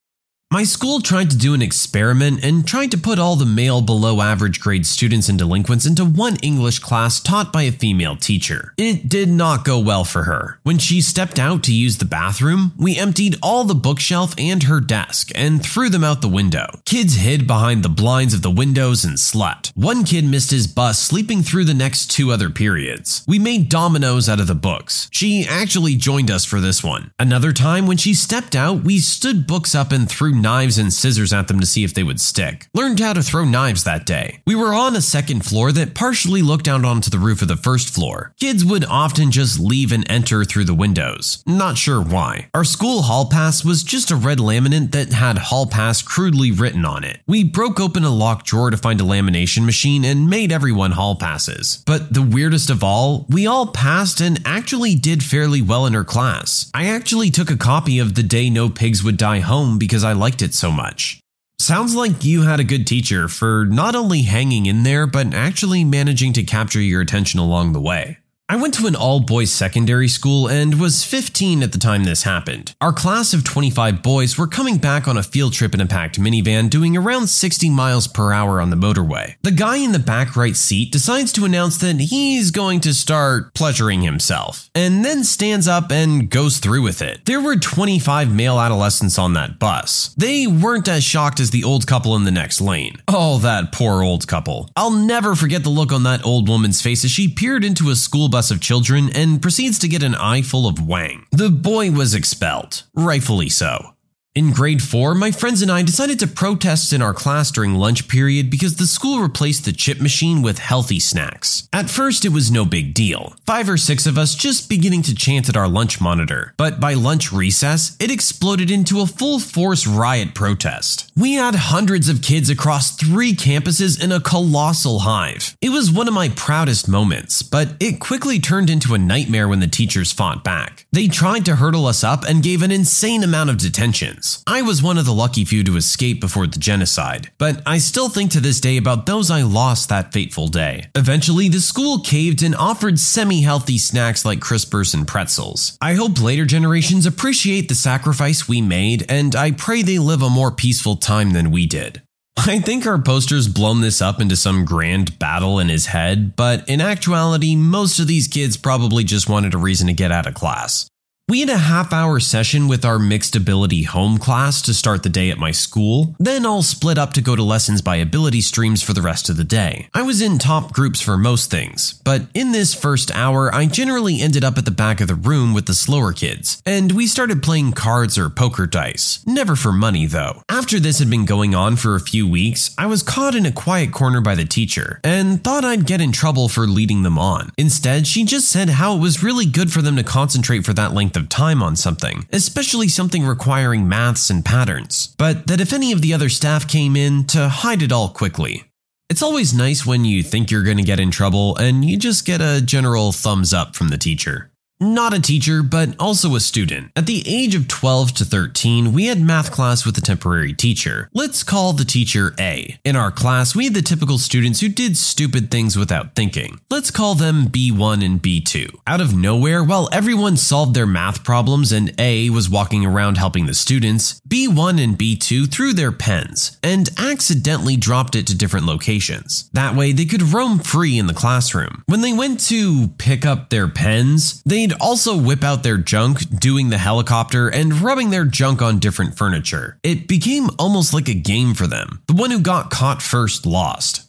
My 0.50 0.64
school 0.64 1.02
tried 1.02 1.28
to 1.32 1.36
do 1.36 1.52
an 1.52 1.60
experiment 1.60 2.42
and 2.42 2.66
tried 2.66 2.90
to 2.92 2.96
put 2.96 3.18
all 3.18 3.36
the 3.36 3.44
male 3.44 3.82
below 3.82 4.22
average 4.22 4.60
grade 4.60 4.86
students 4.86 5.28
and 5.28 5.38
delinquents 5.38 5.84
into 5.84 6.06
one 6.06 6.36
English 6.36 6.78
class 6.78 7.20
taught 7.20 7.52
by 7.52 7.64
a 7.64 7.70
female 7.70 8.16
teacher. 8.16 8.72
It 8.78 9.10
did 9.10 9.28
not 9.28 9.66
go 9.66 9.78
well 9.78 10.04
for 10.04 10.22
her. 10.22 10.58
When 10.62 10.78
she 10.78 11.02
stepped 11.02 11.38
out 11.38 11.62
to 11.64 11.74
use 11.74 11.98
the 11.98 12.06
bathroom, 12.06 12.72
we 12.78 12.96
emptied 12.96 13.36
all 13.42 13.64
the 13.64 13.74
bookshelf 13.74 14.34
and 14.38 14.62
her 14.62 14.80
desk 14.80 15.30
and 15.34 15.62
threw 15.62 15.90
them 15.90 16.02
out 16.02 16.22
the 16.22 16.28
window. 16.28 16.80
Kids 16.86 17.16
hid 17.16 17.46
behind 17.46 17.82
the 17.82 17.90
blinds 17.90 18.32
of 18.32 18.40
the 18.40 18.50
windows 18.50 19.04
and 19.04 19.20
slept. 19.20 19.70
One 19.74 20.02
kid 20.02 20.24
missed 20.24 20.50
his 20.50 20.66
bus 20.66 20.98
sleeping 20.98 21.42
through 21.42 21.64
the 21.64 21.74
next 21.74 22.10
two 22.10 22.32
other 22.32 22.48
periods. 22.48 23.22
We 23.28 23.38
made 23.38 23.68
dominoes 23.68 24.30
out 24.30 24.40
of 24.40 24.46
the 24.46 24.54
books. 24.54 25.10
She 25.12 25.46
actually 25.46 25.96
joined 25.96 26.30
us 26.30 26.46
for 26.46 26.58
this 26.58 26.82
one. 26.82 27.10
Another 27.18 27.52
time 27.52 27.86
when 27.86 27.98
she 27.98 28.14
stepped 28.14 28.56
out, 28.56 28.82
we 28.82 28.98
stood 28.98 29.46
books 29.46 29.74
up 29.74 29.92
and 29.92 30.08
threw 30.08 30.37
knives 30.42 30.78
and 30.78 30.92
scissors 30.92 31.32
at 31.32 31.48
them 31.48 31.60
to 31.60 31.66
see 31.66 31.84
if 31.84 31.94
they 31.94 32.02
would 32.02 32.20
stick. 32.20 32.68
Learned 32.74 33.00
how 33.00 33.12
to 33.12 33.22
throw 33.22 33.44
knives 33.44 33.84
that 33.84 34.06
day. 34.06 34.40
We 34.46 34.54
were 34.54 34.74
on 34.74 34.96
a 34.96 35.00
second 35.00 35.44
floor 35.44 35.72
that 35.72 35.94
partially 35.94 36.42
looked 36.42 36.68
out 36.68 36.84
onto 36.84 37.10
the 37.10 37.18
roof 37.18 37.42
of 37.42 37.48
the 37.48 37.56
first 37.56 37.92
floor. 37.92 38.34
Kids 38.38 38.64
would 38.64 38.84
often 38.84 39.30
just 39.30 39.58
leave 39.58 39.92
and 39.92 40.08
enter 40.10 40.44
through 40.44 40.64
the 40.64 40.74
windows. 40.74 41.42
Not 41.46 41.78
sure 41.78 42.00
why. 42.02 42.48
Our 42.54 42.64
school 42.64 43.02
hall 43.02 43.26
pass 43.26 43.64
was 43.64 43.82
just 43.82 44.10
a 44.10 44.16
red 44.16 44.38
laminate 44.38 44.92
that 44.92 45.12
had 45.12 45.38
hall 45.38 45.66
pass 45.66 46.02
crudely 46.02 46.50
written 46.50 46.84
on 46.84 47.04
it. 47.04 47.18
We 47.26 47.44
broke 47.44 47.80
open 47.80 48.04
a 48.04 48.10
locked 48.10 48.46
drawer 48.46 48.70
to 48.70 48.76
find 48.76 49.00
a 49.00 49.04
lamination 49.04 49.64
machine 49.64 50.04
and 50.04 50.30
made 50.30 50.52
everyone 50.52 50.92
hall 50.92 51.16
passes. 51.16 51.82
But 51.86 52.12
the 52.12 52.22
weirdest 52.22 52.70
of 52.70 52.84
all, 52.84 53.26
we 53.28 53.46
all 53.46 53.68
passed 53.68 54.20
and 54.20 54.40
actually 54.44 54.94
did 54.94 55.22
fairly 55.22 55.62
well 55.62 55.86
in 55.86 55.94
her 55.94 56.04
class. 56.04 56.70
I 56.74 56.86
actually 56.86 57.30
took 57.30 57.50
a 57.50 57.56
copy 57.56 57.98
of 57.98 58.14
The 58.14 58.22
Day 58.22 58.50
No 58.50 58.68
Pigs 58.68 59.02
Would 59.02 59.16
Die 59.16 59.40
Home 59.40 59.78
because 59.78 60.04
I 60.04 60.12
liked 60.12 60.27
it 60.42 60.54
so 60.54 60.70
much. 60.70 61.20
Sounds 61.58 61.94
like 61.94 62.24
you 62.24 62.42
had 62.42 62.60
a 62.60 62.64
good 62.64 62.86
teacher 62.86 63.26
for 63.26 63.64
not 63.64 63.96
only 63.96 64.22
hanging 64.22 64.66
in 64.66 64.84
there, 64.84 65.06
but 65.06 65.34
actually 65.34 65.82
managing 65.82 66.32
to 66.34 66.44
capture 66.44 66.80
your 66.80 67.00
attention 67.00 67.40
along 67.40 67.72
the 67.72 67.80
way. 67.80 68.18
I 68.50 68.56
went 68.56 68.72
to 68.74 68.86
an 68.86 68.96
all 68.96 69.20
boys 69.20 69.52
secondary 69.52 70.08
school 70.08 70.48
and 70.48 70.80
was 70.80 71.04
15 71.04 71.62
at 71.62 71.72
the 71.72 71.78
time 71.78 72.04
this 72.04 72.22
happened. 72.22 72.74
Our 72.80 72.94
class 72.94 73.34
of 73.34 73.44
25 73.44 74.02
boys 74.02 74.38
were 74.38 74.46
coming 74.46 74.78
back 74.78 75.06
on 75.06 75.18
a 75.18 75.22
field 75.22 75.52
trip 75.52 75.74
in 75.74 75.82
a 75.82 75.86
packed 75.86 76.18
minivan 76.18 76.70
doing 76.70 76.96
around 76.96 77.26
60 77.26 77.68
miles 77.68 78.08
per 78.08 78.32
hour 78.32 78.58
on 78.58 78.70
the 78.70 78.76
motorway. 78.76 79.34
The 79.42 79.50
guy 79.50 79.76
in 79.76 79.92
the 79.92 79.98
back 79.98 80.34
right 80.34 80.56
seat 80.56 80.90
decides 80.90 81.30
to 81.34 81.44
announce 81.44 81.76
that 81.76 82.00
he's 82.00 82.50
going 82.50 82.80
to 82.80 82.94
start 82.94 83.52
pleasuring 83.52 84.00
himself, 84.00 84.70
and 84.74 85.04
then 85.04 85.24
stands 85.24 85.68
up 85.68 85.92
and 85.92 86.30
goes 86.30 86.56
through 86.56 86.80
with 86.80 87.02
it. 87.02 87.26
There 87.26 87.42
were 87.42 87.56
25 87.56 88.34
male 88.34 88.58
adolescents 88.58 89.18
on 89.18 89.34
that 89.34 89.58
bus. 89.58 90.14
They 90.16 90.46
weren't 90.46 90.88
as 90.88 91.04
shocked 91.04 91.38
as 91.38 91.50
the 91.50 91.64
old 91.64 91.86
couple 91.86 92.16
in 92.16 92.24
the 92.24 92.30
next 92.30 92.62
lane. 92.62 92.96
Oh, 93.08 93.36
that 93.40 93.72
poor 93.72 94.02
old 94.02 94.26
couple. 94.26 94.70
I'll 94.74 94.90
never 94.90 95.34
forget 95.34 95.64
the 95.64 95.68
look 95.68 95.92
on 95.92 96.04
that 96.04 96.24
old 96.24 96.48
woman's 96.48 96.80
face 96.80 97.04
as 97.04 97.10
she 97.10 97.28
peered 97.28 97.62
into 97.62 97.90
a 97.90 97.94
school 97.94 98.30
bus 98.30 98.37
bus 98.38 98.52
of 98.52 98.60
children 98.60 99.10
and 99.16 99.42
proceeds 99.42 99.80
to 99.80 99.88
get 99.88 100.04
an 100.04 100.14
eye 100.14 100.42
full 100.42 100.68
of 100.68 100.86
wang. 100.86 101.26
The 101.32 101.50
boy 101.50 101.90
was 101.90 102.14
expelled, 102.14 102.84
rightfully 102.94 103.48
so. 103.48 103.94
In 104.38 104.52
grade 104.52 104.84
4, 104.84 105.16
my 105.16 105.32
friends 105.32 105.62
and 105.62 105.68
I 105.68 105.82
decided 105.82 106.20
to 106.20 106.28
protest 106.28 106.92
in 106.92 107.02
our 107.02 107.12
class 107.12 107.50
during 107.50 107.74
lunch 107.74 108.06
period 108.06 108.50
because 108.50 108.76
the 108.76 108.86
school 108.86 109.18
replaced 109.18 109.64
the 109.64 109.72
chip 109.72 110.00
machine 110.00 110.42
with 110.42 110.60
healthy 110.60 111.00
snacks. 111.00 111.68
At 111.72 111.90
first, 111.90 112.24
it 112.24 112.28
was 112.28 112.48
no 112.48 112.64
big 112.64 112.94
deal. 112.94 113.34
Five 113.46 113.68
or 113.68 113.76
six 113.76 114.06
of 114.06 114.16
us 114.16 114.36
just 114.36 114.68
beginning 114.68 115.02
to 115.02 115.14
chant 115.16 115.48
at 115.48 115.56
our 115.56 115.66
lunch 115.66 116.00
monitor. 116.00 116.54
But 116.56 116.78
by 116.78 116.94
lunch 116.94 117.32
recess, 117.32 117.96
it 117.98 118.12
exploded 118.12 118.70
into 118.70 119.00
a 119.00 119.08
full 119.08 119.40
force 119.40 119.88
riot 119.88 120.36
protest. 120.36 121.10
We 121.16 121.34
had 121.34 121.56
hundreds 121.56 122.08
of 122.08 122.22
kids 122.22 122.48
across 122.48 122.94
three 122.94 123.32
campuses 123.32 124.00
in 124.00 124.12
a 124.12 124.20
colossal 124.20 125.00
hive. 125.00 125.56
It 125.60 125.70
was 125.70 125.90
one 125.90 126.06
of 126.06 126.14
my 126.14 126.28
proudest 126.28 126.88
moments, 126.88 127.42
but 127.42 127.70
it 127.80 127.98
quickly 127.98 128.38
turned 128.38 128.70
into 128.70 128.94
a 128.94 128.98
nightmare 128.98 129.48
when 129.48 129.58
the 129.58 129.66
teachers 129.66 130.12
fought 130.12 130.44
back. 130.44 130.86
They 130.92 131.08
tried 131.08 131.44
to 131.46 131.56
hurdle 131.56 131.86
us 131.86 132.04
up 132.04 132.22
and 132.22 132.40
gave 132.40 132.62
an 132.62 132.70
insane 132.70 133.24
amount 133.24 133.50
of 133.50 133.58
detentions. 133.58 134.27
I 134.46 134.62
was 134.62 134.82
one 134.82 134.98
of 134.98 135.06
the 135.06 135.12
lucky 135.12 135.44
few 135.44 135.62
to 135.64 135.76
escape 135.76 136.20
before 136.20 136.46
the 136.46 136.58
genocide, 136.58 137.30
but 137.38 137.62
I 137.66 137.78
still 137.78 138.08
think 138.08 138.30
to 138.32 138.40
this 138.40 138.60
day 138.60 138.76
about 138.76 139.06
those 139.06 139.30
I 139.30 139.42
lost 139.42 139.88
that 139.88 140.12
fateful 140.12 140.48
day. 140.48 140.90
Eventually, 140.94 141.48
the 141.48 141.60
school 141.60 142.00
caved 142.00 142.42
and 142.42 142.54
offered 142.54 142.98
semi 142.98 143.42
healthy 143.42 143.78
snacks 143.78 144.24
like 144.24 144.40
crispers 144.40 144.94
and 144.94 145.06
pretzels. 145.06 145.76
I 145.80 145.94
hope 145.94 146.20
later 146.20 146.44
generations 146.44 147.06
appreciate 147.06 147.68
the 147.68 147.74
sacrifice 147.74 148.48
we 148.48 148.60
made, 148.60 149.04
and 149.08 149.34
I 149.34 149.52
pray 149.52 149.82
they 149.82 149.98
live 149.98 150.22
a 150.22 150.30
more 150.30 150.50
peaceful 150.50 150.96
time 150.96 151.32
than 151.32 151.50
we 151.50 151.66
did. 151.66 152.02
I 152.36 152.60
think 152.60 152.86
our 152.86 153.00
poster's 153.02 153.48
blown 153.48 153.80
this 153.80 154.00
up 154.00 154.20
into 154.20 154.36
some 154.36 154.64
grand 154.64 155.18
battle 155.18 155.58
in 155.58 155.68
his 155.68 155.86
head, 155.86 156.36
but 156.36 156.68
in 156.68 156.80
actuality, 156.80 157.56
most 157.56 157.98
of 157.98 158.06
these 158.06 158.28
kids 158.28 158.56
probably 158.56 159.02
just 159.02 159.28
wanted 159.28 159.54
a 159.54 159.58
reason 159.58 159.88
to 159.88 159.92
get 159.92 160.12
out 160.12 160.26
of 160.26 160.34
class. 160.34 160.88
We 161.30 161.40
had 161.40 161.50
a 161.50 161.58
half 161.58 161.92
hour 161.92 162.20
session 162.20 162.68
with 162.68 162.86
our 162.86 162.98
mixed 162.98 163.36
ability 163.36 163.82
home 163.82 164.16
class 164.16 164.62
to 164.62 164.72
start 164.72 165.02
the 165.02 165.10
day 165.10 165.28
at 165.28 165.36
my 165.36 165.50
school, 165.50 166.16
then 166.18 166.46
all 166.46 166.62
split 166.62 166.96
up 166.96 167.12
to 167.12 167.20
go 167.20 167.36
to 167.36 167.42
lessons 167.42 167.82
by 167.82 167.96
ability 167.96 168.40
streams 168.40 168.82
for 168.82 168.94
the 168.94 169.02
rest 169.02 169.28
of 169.28 169.36
the 169.36 169.44
day. 169.44 169.90
I 169.92 170.00
was 170.00 170.22
in 170.22 170.38
top 170.38 170.72
groups 170.72 171.02
for 171.02 171.18
most 171.18 171.50
things, 171.50 172.00
but 172.02 172.22
in 172.32 172.52
this 172.52 172.72
first 172.72 173.14
hour, 173.14 173.54
I 173.54 173.66
generally 173.66 174.22
ended 174.22 174.42
up 174.42 174.56
at 174.56 174.64
the 174.64 174.70
back 174.70 175.02
of 175.02 175.08
the 175.08 175.14
room 175.14 175.52
with 175.52 175.66
the 175.66 175.74
slower 175.74 176.14
kids, 176.14 176.62
and 176.64 176.92
we 176.92 177.06
started 177.06 177.42
playing 177.42 177.72
cards 177.72 178.16
or 178.16 178.30
poker 178.30 178.66
dice. 178.66 179.22
Never 179.26 179.54
for 179.54 179.70
money, 179.70 180.06
though. 180.06 180.42
After 180.48 180.80
this 180.80 180.98
had 180.98 181.10
been 181.10 181.26
going 181.26 181.54
on 181.54 181.76
for 181.76 181.94
a 181.94 182.00
few 182.00 182.26
weeks, 182.26 182.74
I 182.78 182.86
was 182.86 183.02
caught 183.02 183.34
in 183.34 183.44
a 183.44 183.52
quiet 183.52 183.92
corner 183.92 184.22
by 184.22 184.34
the 184.34 184.46
teacher 184.46 184.98
and 185.04 185.44
thought 185.44 185.62
I'd 185.62 185.84
get 185.84 186.00
in 186.00 186.10
trouble 186.10 186.48
for 186.48 186.66
leading 186.66 187.02
them 187.02 187.18
on. 187.18 187.50
Instead, 187.58 188.06
she 188.06 188.24
just 188.24 188.48
said 188.48 188.70
how 188.70 188.96
it 188.96 189.00
was 189.00 189.22
really 189.22 189.44
good 189.44 189.70
for 189.70 189.82
them 189.82 189.96
to 189.96 190.02
concentrate 190.02 190.64
for 190.64 190.72
that 190.72 190.94
length 190.94 191.17
of 191.18 191.28
time 191.28 191.62
on 191.62 191.76
something, 191.76 192.26
especially 192.32 192.88
something 192.88 193.24
requiring 193.24 193.86
maths 193.86 194.30
and 194.30 194.44
patterns, 194.44 195.14
but 195.18 195.46
that 195.48 195.60
if 195.60 195.74
any 195.74 195.92
of 195.92 196.00
the 196.00 196.14
other 196.14 196.30
staff 196.30 196.66
came 196.66 196.96
in, 196.96 197.24
to 197.26 197.48
hide 197.48 197.82
it 197.82 197.92
all 197.92 198.08
quickly. 198.08 198.64
It's 199.10 199.22
always 199.22 199.54
nice 199.54 199.84
when 199.84 200.04
you 200.04 200.22
think 200.22 200.50
you're 200.50 200.62
going 200.62 200.76
to 200.76 200.82
get 200.82 201.00
in 201.00 201.10
trouble 201.10 201.56
and 201.56 201.84
you 201.84 201.98
just 201.98 202.24
get 202.24 202.40
a 202.40 202.62
general 202.64 203.12
thumbs 203.12 203.52
up 203.52 203.74
from 203.74 203.88
the 203.88 203.98
teacher. 203.98 204.50
Not 204.80 205.12
a 205.12 205.20
teacher, 205.20 205.64
but 205.64 205.96
also 205.98 206.36
a 206.36 206.40
student. 206.40 206.92
At 206.94 207.06
the 207.06 207.24
age 207.26 207.56
of 207.56 207.66
12 207.66 208.12
to 208.14 208.24
13, 208.24 208.92
we 208.92 209.06
had 209.06 209.20
math 209.20 209.50
class 209.50 209.84
with 209.84 209.98
a 209.98 210.00
temporary 210.00 210.52
teacher. 210.52 211.10
Let's 211.12 211.42
call 211.42 211.72
the 211.72 211.84
teacher 211.84 212.32
A. 212.38 212.78
In 212.84 212.94
our 212.94 213.10
class, 213.10 213.56
we 213.56 213.64
had 213.64 213.74
the 213.74 213.82
typical 213.82 214.18
students 214.18 214.60
who 214.60 214.68
did 214.68 214.96
stupid 214.96 215.50
things 215.50 215.76
without 215.76 216.14
thinking. 216.14 216.60
Let's 216.70 216.92
call 216.92 217.16
them 217.16 217.46
B1 217.46 218.04
and 218.04 218.22
B2. 218.22 218.72
Out 218.86 219.00
of 219.00 219.16
nowhere, 219.16 219.64
while 219.64 219.88
everyone 219.90 220.36
solved 220.36 220.74
their 220.74 220.86
math 220.86 221.24
problems 221.24 221.72
and 221.72 221.92
A 221.98 222.30
was 222.30 222.48
walking 222.48 222.86
around 222.86 223.18
helping 223.18 223.46
the 223.46 223.54
students, 223.54 224.20
B1 224.28 224.80
and 224.80 224.96
B2 224.96 225.50
threw 225.50 225.72
their 225.72 225.90
pens 225.90 226.56
and 226.62 226.88
accidentally 226.96 227.76
dropped 227.76 228.14
it 228.14 228.28
to 228.28 228.38
different 228.38 228.66
locations. 228.66 229.50
That 229.52 229.74
way, 229.74 229.90
they 229.90 230.04
could 230.04 230.22
roam 230.22 230.60
free 230.60 230.98
in 230.98 231.08
the 231.08 231.14
classroom. 231.14 231.82
When 231.86 232.00
they 232.00 232.12
went 232.12 232.38
to 232.46 232.88
pick 232.98 233.26
up 233.26 233.50
their 233.50 233.66
pens, 233.66 234.40
they 234.46 234.67
They'd 234.68 234.76
also 234.80 235.16
whip 235.16 235.42
out 235.42 235.62
their 235.62 235.78
junk, 235.78 236.38
doing 236.40 236.68
the 236.68 236.76
helicopter, 236.76 237.48
and 237.48 237.80
rubbing 237.80 238.10
their 238.10 238.26
junk 238.26 238.60
on 238.60 238.78
different 238.78 239.16
furniture. 239.16 239.78
It 239.82 240.06
became 240.06 240.50
almost 240.58 240.92
like 240.92 241.08
a 241.08 241.14
game 241.14 241.54
for 241.54 241.66
them. 241.66 242.02
The 242.06 242.12
one 242.12 242.30
who 242.30 242.40
got 242.40 242.70
caught 242.70 243.00
first 243.00 243.46
lost. 243.46 244.02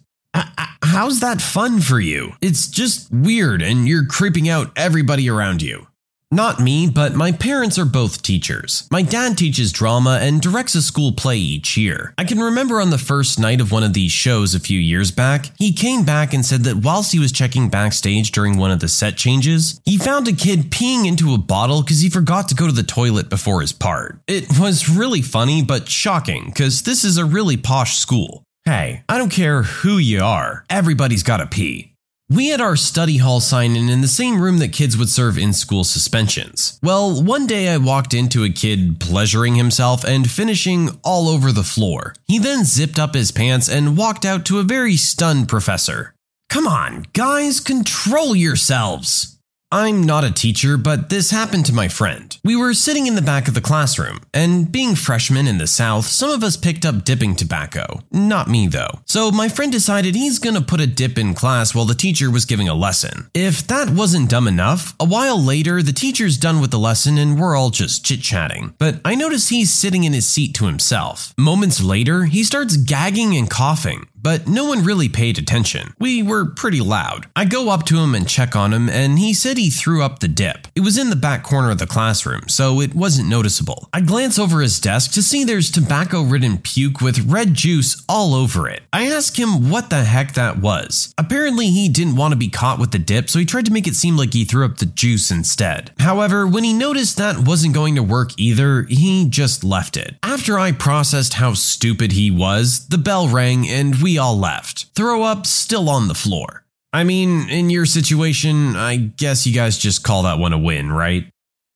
How's 0.84 1.22
that 1.22 1.42
fun 1.42 1.80
for 1.80 2.00
you? 2.00 2.34
It's 2.42 2.68
just 2.68 3.10
weird 3.10 3.62
and 3.62 3.88
you're 3.88 4.06
creeping 4.06 4.50
out 4.50 4.72
everybody 4.76 5.30
around 5.30 5.62
you. 5.62 5.88
Not 6.32 6.60
me, 6.60 6.88
but 6.88 7.16
my 7.16 7.32
parents 7.32 7.80
are 7.80 7.86
both 7.86 8.22
teachers. 8.22 8.88
My 8.92 9.02
dad 9.02 9.36
teaches 9.36 9.72
drama 9.72 10.20
and 10.22 10.40
directs 10.40 10.76
a 10.76 10.84
school 10.84 11.12
play 11.12 11.38
each 11.38 11.76
year. 11.76 12.14
I 12.20 12.24
can 12.24 12.40
remember 12.40 12.80
on 12.80 12.92
the 12.92 13.00
first 13.00 13.40
night 13.40 13.60
of 13.60 13.72
one 13.72 13.82
of 13.82 13.94
these 13.94 14.12
shows 14.12 14.54
a 14.54 14.60
few 14.60 14.80
years 14.80 15.10
back, 15.10 15.52
he 15.58 15.74
came 15.74 16.06
back 16.06 16.32
and 16.32 16.46
said 16.46 16.66
that 16.66 16.84
whilst 16.84 17.14
he 17.14 17.18
was 17.18 17.32
checking 17.32 17.68
backstage 17.68 18.30
during 18.32 18.58
one 18.58 18.70
of 18.70 18.80
the 18.80 18.88
set 18.88 19.18
changes, 19.18 19.82
he 19.86 19.98
found 19.98 20.28
a 20.28 20.32
kid 20.32 20.70
peeing 20.70 21.08
into 21.08 21.34
a 21.34 21.40
bottle 21.40 21.82
because 21.82 22.02
he 22.02 22.12
forgot 22.12 22.48
to 22.50 22.56
go 22.56 22.68
to 22.68 22.74
the 22.74 22.84
toilet 22.84 23.28
before 23.28 23.62
his 23.62 23.74
part. 23.74 24.20
It 24.28 24.60
was 24.60 24.88
really 24.88 25.24
funny, 25.24 25.64
but 25.64 25.90
shocking 25.90 26.46
because 26.46 26.84
this 26.84 27.04
is 27.04 27.18
a 27.18 27.26
really 27.26 27.58
posh 27.58 27.98
school. 27.98 28.44
Hey, 28.66 29.04
I 29.10 29.18
don't 29.18 29.32
care 29.32 29.64
who 29.64 29.98
you 29.98 30.22
are, 30.22 30.64
everybody's 30.70 31.24
gotta 31.24 31.48
pee. 31.48 31.89
We 32.32 32.50
had 32.50 32.62
our 32.62 32.76
study 32.76 33.18
hall 33.18 33.40
sign 33.40 33.76
in 33.76 33.90
in 33.90 34.02
the 34.02 34.08
same 34.08 34.40
room 34.40 34.60
that 34.60 34.72
kids 34.72 34.96
would 34.96 35.10
serve 35.10 35.36
in 35.40 35.52
school 35.52 35.84
suspensions. 35.84 36.80
Well, 36.84 37.24
one 37.24 37.48
day 37.48 37.70
I 37.70 37.78
walked 37.78 38.14
into 38.14 38.44
a 38.44 38.52
kid 38.52 39.00
pleasuring 39.00 39.56
himself 39.56 40.06
and 40.06 40.30
finishing 40.30 41.00
all 41.04 41.28
over 41.28 41.52
the 41.52 41.64
floor. 41.64 42.14
He 42.28 42.38
then 42.38 42.66
zipped 42.66 43.00
up 43.00 43.16
his 43.16 43.32
pants 43.32 43.68
and 43.68 43.98
walked 43.98 44.26
out 44.26 44.46
to 44.46 44.60
a 44.60 44.64
very 44.64 44.96
stunned 44.96 45.50
professor. 45.50 46.14
Come 46.50 46.68
on, 46.68 47.08
guys, 47.14 47.60
control 47.60 48.36
yourselves! 48.36 49.39
I'm 49.72 50.02
not 50.02 50.24
a 50.24 50.32
teacher, 50.32 50.78
but 50.78 51.10
this 51.10 51.30
happened 51.30 51.68
to 51.68 51.74
my 51.74 51.90
friend. 51.90 52.36
We 52.44 52.56
were 52.56 52.74
sitting 52.74 53.06
in 53.06 53.14
the 53.14 53.22
back 53.22 53.48
of 53.48 53.54
the 53.54 53.62
classroom, 53.62 54.22
and 54.34 54.72
being 54.72 54.96
freshmen 54.96 55.46
in 55.46 55.60
the 55.60 55.68
South, 55.68 56.06
some 56.06 56.32
of 56.32 56.44
us 56.44 56.58
picked 56.58 56.88
up 56.88 57.04
dipping 57.06 57.36
tobacco. 57.36 58.02
Not 58.12 58.48
me, 58.48 58.68
though. 58.68 59.02
So 59.06 59.30
my 59.30 59.48
friend 59.48 59.72
decided 59.72 60.16
he's 60.16 60.40
gonna 60.40 60.62
put 60.62 60.82
a 60.82 60.88
dip 60.88 61.20
in 61.20 61.36
class 61.36 61.76
while 61.76 61.86
the 61.86 61.94
teacher 61.94 62.32
was 62.32 62.46
giving 62.46 62.68
a 62.68 62.74
lesson. 62.74 63.30
If 63.36 63.68
that 63.68 63.92
wasn't 63.92 64.32
dumb 64.32 64.48
enough, 64.48 64.96
a 65.00 65.06
while 65.06 65.40
later, 65.40 65.84
the 65.84 65.94
teacher's 65.94 66.40
done 66.40 66.62
with 66.62 66.72
the 66.72 66.80
lesson 66.80 67.20
and 67.20 67.40
we're 67.40 67.56
all 67.56 67.70
just 67.70 68.04
chit 68.04 68.22
chatting. 68.22 68.74
But 68.80 68.96
I 69.06 69.14
notice 69.14 69.50
he's 69.50 69.72
sitting 69.72 70.04
in 70.04 70.14
his 70.14 70.26
seat 70.26 70.56
to 70.56 70.66
himself. 70.66 71.36
Moments 71.38 71.80
later, 71.80 72.24
he 72.24 72.44
starts 72.44 72.76
gagging 72.76 73.38
and 73.38 73.48
coughing 73.48 74.08
but 74.22 74.48
no 74.48 74.66
one 74.66 74.84
really 74.84 75.10
paid 75.10 75.38
attention. 75.38 75.94
We 76.00 76.24
were 76.24 76.46
pretty 76.46 76.82
loud. 76.82 77.28
I 77.36 77.46
go 77.46 77.70
up 77.70 77.86
to 77.86 78.00
him 78.00 78.16
and 78.16 78.28
check 78.28 78.56
on 78.56 78.74
him, 78.74 78.90
and 78.90 79.18
he 79.18 79.34
said 79.34 79.58
he 79.60 79.70
threw 79.70 80.04
up 80.04 80.20
the 80.20 80.28
dip. 80.28 80.68
It 80.76 80.82
was 80.82 80.98
in 80.98 81.10
the 81.10 81.16
back 81.16 81.44
corner 81.44 81.72
of 81.72 81.80
the 81.80 81.88
classroom, 81.88 82.50
so 82.50 82.82
it 82.82 82.94
wasn't 82.94 83.30
noticeable. 83.30 83.88
I 83.94 84.02
glance 84.02 84.38
over 84.38 84.60
his 84.62 84.80
desk 84.80 85.14
to 85.14 85.24
see 85.24 85.44
there's 85.44 85.72
tobacco 85.72 86.22
ridden 86.22 86.58
puke 86.58 87.00
with 87.00 87.32
red 87.32 87.54
juice 87.54 88.04
all 88.10 88.36
over 88.36 88.68
it. 88.68 88.84
I 88.92 89.08
ask 89.08 89.40
him 89.40 89.70
what 89.70 89.90
the 89.90 90.04
heck 90.04 90.34
that 90.34 90.58
was. 90.60 91.14
Apparently, 91.18 91.70
he 91.70 91.88
didn't 91.88 92.18
want 92.18 92.34
to 92.34 92.38
be 92.38 92.50
caught 92.50 92.80
with 92.80 92.92
the 92.92 93.00
dip, 93.00 93.30
so 93.30 93.40
he 93.40 93.46
tried 93.46 93.66
to 93.68 93.74
make 93.74 93.88
it 93.88 93.96
seem 93.96 94.18
like 94.18 94.34
he 94.34 94.44
threw 94.44 94.66
up 94.66 94.80
the 94.80 94.86
juice 94.86 95.32
instead. 95.32 95.92
However, 96.00 96.46
when 96.46 96.66
he 96.66 96.74
noticed 96.74 97.16
that 97.18 97.48
wasn't 97.48 97.74
going 97.74 97.96
to 97.96 98.04
work 98.04 98.32
either, 98.38 98.84
he 98.84 99.30
just 99.30 99.64
left 99.64 99.96
it. 99.96 100.16
After 100.24 100.60
I 100.60 100.74
processed 100.74 101.36
how 101.36 101.54
stupid 101.54 102.12
he 102.12 102.30
was, 102.30 102.88
the 102.88 102.98
bell 102.98 103.30
rang 103.30 103.68
and 103.68 103.96
we 104.02 104.10
we 104.10 104.18
all 104.18 104.40
left. 104.40 104.88
Throw 104.96 105.22
up 105.22 105.46
still 105.46 105.88
on 105.88 106.08
the 106.08 106.16
floor. 106.16 106.64
I 106.92 107.04
mean, 107.04 107.50
in 107.50 107.70
your 107.70 107.86
situation, 107.86 108.76
I 108.76 108.96
guess 108.96 109.46
you 109.46 109.54
guys 109.54 109.78
just 109.78 110.04
call 110.04 110.24
that 110.24 110.40
one 110.40 110.54
a 110.54 110.58
win, 110.58 110.92
right? 110.92 111.26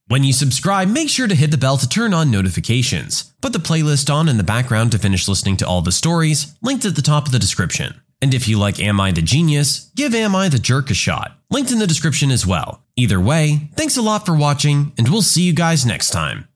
When 0.08 0.24
you 0.24 0.34
subscribe, 0.34 0.90
make 0.90 1.10
sure 1.10 1.28
to 1.28 1.36
hit 1.36 1.52
the 1.52 1.58
bell 1.58 1.78
to 1.78 1.88
turn 1.88 2.14
on 2.14 2.32
notifications. 2.32 3.34
Put 3.42 3.54
the 3.54 3.60
playlist 3.60 4.14
on 4.14 4.28
in 4.28 4.38
the 4.38 4.44
background 4.44 4.92
to 4.92 5.00
finish 5.00 5.28
listening 5.28 5.58
to 5.58 5.68
all 5.68 5.82
the 5.82 5.92
stories, 5.92 6.56
linked 6.62 6.86
at 6.86 6.96
the 6.96 7.02
top 7.02 7.26
of 7.26 7.32
the 7.32 7.40
description. 7.40 8.02
And 8.22 8.34
if 8.34 8.48
you 8.48 8.58
like 8.58 8.80
Am 8.80 9.00
I 9.00 9.12
the 9.12 9.22
Genius, 9.22 9.92
give 9.96 10.16
Am 10.16 10.36
I 10.36 10.50
the 10.50 10.60
Jerk 10.60 10.90
a 10.90 10.94
shot, 10.94 11.38
linked 11.52 11.72
in 11.72 11.80
the 11.80 11.88
description 11.88 12.32
as 12.32 12.46
well. 12.46 12.84
Either 12.96 13.20
way, 13.20 13.70
thanks 13.76 13.98
a 13.98 14.02
lot 14.02 14.26
for 14.26 14.36
watching, 14.36 14.94
and 14.98 15.10
we'll 15.10 15.22
see 15.22 15.44
you 15.44 15.54
guys 15.54 15.86
next 15.86 16.10
time. 16.10 16.48